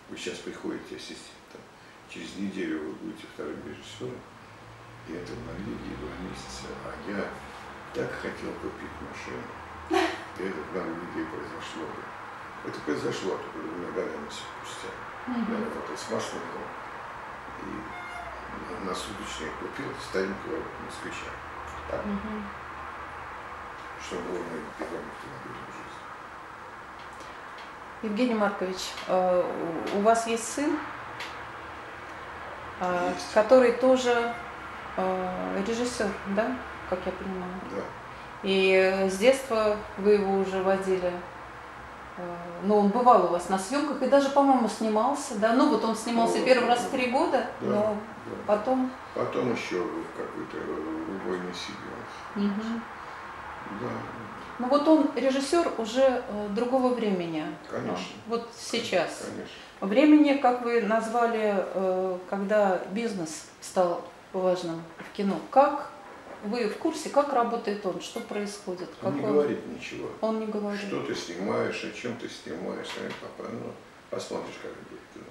[0.09, 1.33] вы сейчас приходите ассистентом,
[2.13, 4.19] через неделю вы будете вторым режиссером,
[5.07, 7.25] и это в Норвегии два месяца, а я
[7.93, 9.41] так хотел купить машину.
[10.37, 11.85] И это в Норвегии произошло.
[12.65, 14.91] Это произошло только двумя годами спустя.
[15.27, 15.33] Я
[15.65, 16.71] работал с Масленниковым
[17.63, 21.31] и на- суточный купил старенького москвича.
[22.05, 22.45] Мгм.
[24.05, 26.01] что было моим первым автомобилем в жизни.
[28.03, 29.43] Евгений Маркович, э,
[29.95, 30.77] у вас есть сын,
[32.81, 33.33] Есть.
[33.33, 34.33] который тоже
[34.97, 36.55] э, режиссер, да,
[36.89, 37.53] как я понимаю?
[37.71, 37.81] Да.
[38.43, 41.11] И э, с детства вы его уже водили.
[42.17, 45.53] э, Ну, он бывал у вас на съемках и даже, по-моему, снимался, да?
[45.53, 47.67] Ну, вот он снимался Ну, первый раз в три года, Да.
[47.67, 48.31] но да.
[48.47, 48.91] потом...
[49.15, 52.47] Потом еще в какой-то э, убойной силе.
[52.47, 52.83] Мгм.
[53.81, 53.87] Да,
[54.59, 57.45] Ну, вот он режиссер уже э, другого времени.
[57.71, 57.93] Конечно.
[57.97, 59.25] А, Вот сейчас.
[59.25, 59.55] конечно.
[59.81, 65.39] Времени, как вы назвали, э, когда бизнес стал важным в кино.
[65.51, 65.91] Как
[66.43, 68.89] вы в курсе, как работает он, что происходит?
[69.01, 70.09] Он Как не говорит ничего.
[70.21, 70.81] Он не говорит.
[70.81, 72.87] Что ты снимаешь, о чем ты снимаешь,
[73.21, 73.71] папа, ну,
[74.09, 75.25] посмотришь, как будет кино.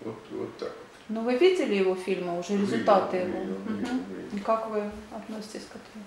[0.00, 0.86] Вот, вот так вот.
[1.08, 3.42] Но вы видели его фильмы, уже результаты Видел, его?
[3.42, 4.14] видел, Мгм.
[4.14, 4.36] видел.
[4.36, 4.82] И как вы
[5.12, 6.04] относитесь к этому?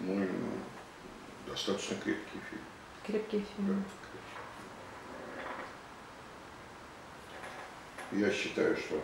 [0.00, 0.26] Ну,
[1.50, 2.62] достаточно крепкий фильм.
[3.06, 3.74] Крепкие да, фильмы.
[3.74, 3.96] крепкий.
[8.12, 9.00] Я считаю, что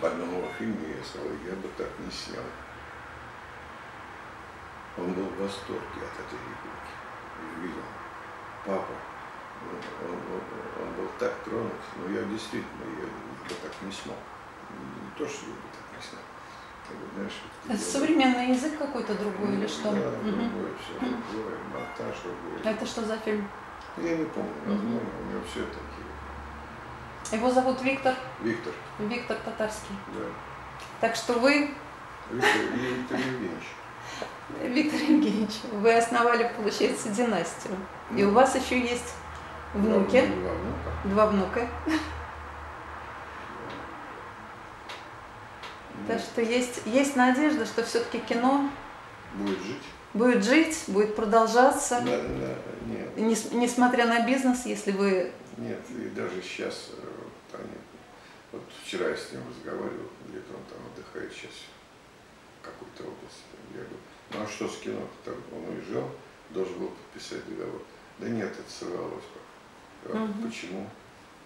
[0.00, 2.44] в одном его фильме я сказал, я бы так не снял.
[4.98, 7.62] Он был в восторге от этой ребенки.
[7.62, 7.82] Видел,
[8.66, 8.92] папа,
[9.62, 14.16] он, он- он- он был так тронут, но я действительно, я бы так не смог.
[14.70, 16.22] Не то, что я бы так не смог.
[17.14, 17.32] Знаешь,
[17.66, 19.92] Это делал- современный язык какой-то другой или Ну, что?
[19.92, 20.50] Да, Мгм.
[20.50, 22.72] другое все, другое, монтаж другой.
[22.72, 23.48] Это что за фильм?
[23.96, 27.38] Я не помню название, у него все такие.
[27.40, 29.94] Его зовут Виктор, Виктор, Виктор Татарский.
[30.14, 30.20] да.
[31.00, 31.70] Так что вы,
[32.30, 33.64] Виктор Виктор Евгеньевич.
[34.62, 37.76] Виктор Евгеньевич, вы основали, получается, династию.
[38.16, 39.14] И у Ну, вас еще есть
[39.74, 40.90] внуки, Два, два внука.
[41.04, 41.68] два внука.
[41.86, 41.92] Ну,
[46.06, 48.70] Так что есть, есть надежда, что все-таки кино
[49.34, 49.82] Будет жить?
[50.14, 52.00] Будет жить, будет продолжаться.
[52.04, 52.54] Да, да,
[52.86, 55.32] нет, Нес- Несмотря на бизнес, если вы...
[55.56, 57.74] нет, и даже сейчас, э, вот они,
[58.52, 61.52] вот вчера я с ним разговаривал, где-то он там отдыхает сейчас
[62.60, 63.42] в какой-то области.
[63.74, 63.96] Я говорю,
[64.32, 65.00] ну а что с кино?
[65.24, 66.10] Там он уезжал,
[66.50, 67.82] должен был подписать договор.
[68.18, 69.24] Да нет, это сорвалось.
[70.04, 70.48] Мгм.
[70.48, 70.88] Почему?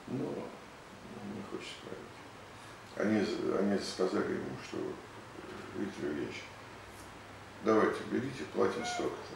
[0.08, 2.12] Ну, не хочет говорить.
[2.96, 4.76] Они, они сказали ему, что
[5.78, 6.42] Виктор Ильич,
[7.64, 9.34] давайте берите, платим столько-то.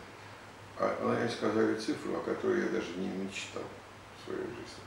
[0.79, 3.63] А они сказали цифру, о которой я даже не мечтал
[4.17, 4.85] в своей жизни.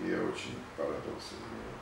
[0.00, 1.78] И я очень порадовался за него.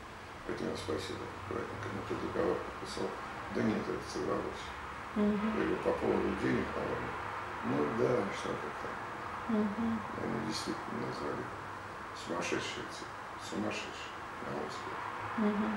[0.46, 1.88] Поэтому спасибо аккуратненько.
[1.94, 3.08] Но тот договор подписал.
[3.54, 4.64] Да нет, это сорвалось.
[5.14, 7.08] Мгм, Я говорю, по поводу денег, по-моему.
[7.64, 9.56] Ну да, что-то там.
[9.56, 10.00] мгм.
[10.22, 11.44] Они действительно назвали
[12.14, 13.16] сумасшедшие цифры.
[13.48, 14.12] Сумасшедшие,
[14.44, 15.00] на мой взгляд.
[15.36, 15.76] Мгм.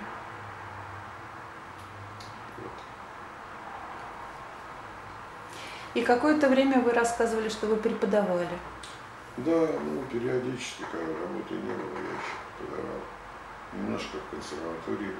[2.57, 2.95] Вот.
[5.96, 8.48] И какое-то время вы рассказывали, что вы преподавали.
[9.38, 13.02] Да, ну, периодически, когда работы не было, я еще преподавал.
[13.74, 15.16] Немножко в консерватории,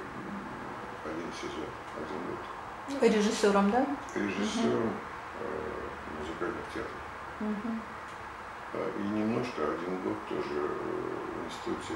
[1.04, 3.02] один сезон, один год.
[3.02, 3.86] Режиссером, да?
[4.14, 4.92] Режиссером
[5.40, 5.76] э,
[6.20, 7.02] музыкальных театров.
[8.74, 11.94] А, И немножко, один год тоже э, в институте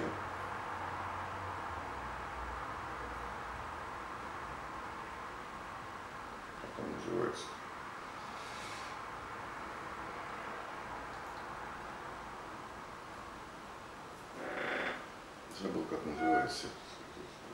[6.60, 7.46] как он называется?
[15.60, 15.98] Забыл, как
[16.50, 16.66] называется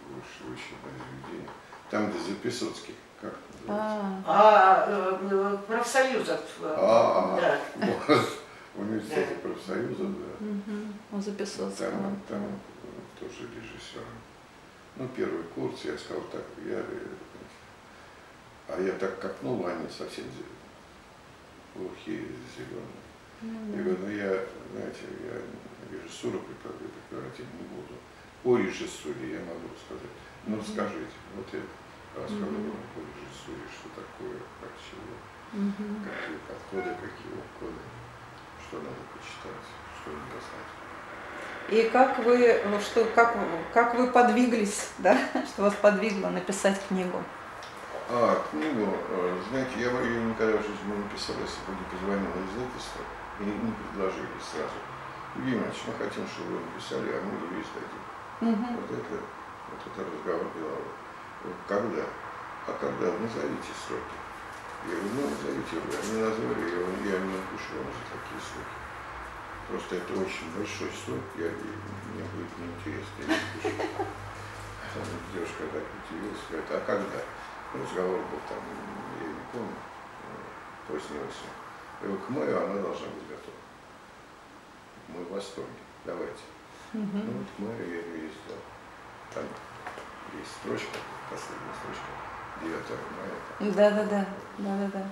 [0.08, 1.50] высшее учебное заведение.
[1.90, 2.94] Там, где Записоцкий.
[3.20, 4.22] Как называется?
[4.24, 6.40] А, А э, э, профсоюзов.
[6.62, 7.60] э, А, да.
[7.86, 8.28] вот,
[8.74, 11.16] в университете профсоюза, да.
[11.16, 11.90] у Записоцкого.
[11.90, 12.42] Там, там
[13.18, 14.02] тоже режиссер.
[14.96, 16.82] Ну, первый курс, я сказал так, я,
[18.68, 20.24] а я так копнул, они совсем
[21.74, 22.24] глухие,
[22.56, 23.02] зеленые.
[23.42, 23.82] Ну Я да.
[23.82, 24.40] говорю, ну я,
[24.72, 27.94] знаете, я режиссуру преподавать не буду.
[28.46, 30.14] По режиссуре я могу сказать.
[30.46, 31.58] Ну, скажите, вот я
[32.14, 35.18] рассказывал вам по режиссуре, что такое, как чего,
[36.06, 37.82] какие подходы, какие уходы,
[38.62, 39.66] что надо почитать,
[39.98, 40.70] что надо знать.
[41.74, 43.36] И как вы, ну, что, как,
[43.74, 45.18] как вы подвиглись, да,
[45.50, 47.18] что вас подвигло написать книгу?
[48.08, 52.30] А, книгу, э, знаете, я ее никогда в жизни не написал, если бы не позвонил
[52.30, 53.02] на издательство
[53.40, 54.78] и не предложили сразу.
[55.34, 58.15] Евгений Иванович, мы хотим, чтобы вы написали, а мы ее издадим.
[58.40, 58.76] Мгм.
[58.76, 60.92] Вот это, вот это разговор деловой.
[61.44, 62.04] Вот Когда?
[62.66, 63.06] А когда?
[63.16, 64.16] Назовите сроки.
[64.84, 65.76] Я говорю, ну назовите.
[65.80, 68.76] Они назвали, я, говорю, я не напишу вам за такие сроки.
[69.68, 74.06] Просто это очень большой срок, я, мне будет неинтересно, я не напишу.
[75.34, 77.20] Девушка так удивилась, говорит, а когда?
[77.74, 78.58] Разговор был там,
[79.20, 81.52] я не помню, э, поздней осенью.
[82.00, 83.60] Я говорю, к маю она должна быть готова.
[85.08, 86.42] Мы в восторге, давайте.
[86.92, 87.46] Ну Мгм.
[87.58, 88.62] вот ее и сделал.
[89.34, 89.44] Там
[90.38, 90.98] есть строчка,
[91.30, 92.10] последняя строчка,
[92.62, 92.72] 9
[93.16, 93.30] мая.
[93.58, 93.72] там.
[93.72, 94.26] Да, да, да,
[94.58, 95.06] да, да, да.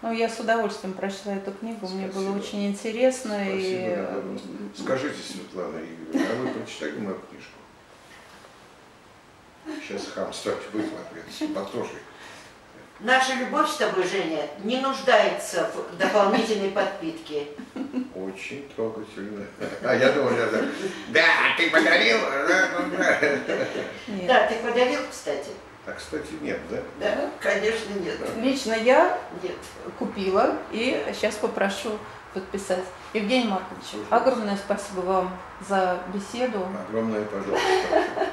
[0.00, 2.38] Ну, я с удовольствием прочла эту книгу, мне было Спасибо.
[2.38, 3.32] очень интересно.
[3.50, 3.60] и...
[3.60, 4.82] Спасибо, да, да.
[4.84, 7.52] Скажите, Светлана Игоревна, а вы прочитали мою книжку?
[9.82, 11.54] Сейчас хамство будет в ответ.
[11.54, 11.94] Потроши.
[13.00, 17.46] Наша любовь с тобой, Женя, не нуждается в дополнительной подпитке.
[18.12, 19.46] Очень трогательно.
[19.84, 20.64] А я думал, я так,
[21.10, 21.22] да,
[21.56, 22.18] ты подарил,
[22.48, 22.96] да, ну
[24.26, 24.46] да.
[24.48, 25.50] Ты подарил, кстати?
[25.86, 26.78] А, кстати, нет, да?
[26.98, 28.18] Да, конечно, нет.
[28.36, 29.56] Лично я Нет.
[29.98, 31.98] купила и сейчас попрошу
[32.34, 32.84] подписать.
[33.14, 36.66] Евгений Маркович, огромное спасибо вам за беседу.
[36.88, 38.26] Огромное пожалуйста.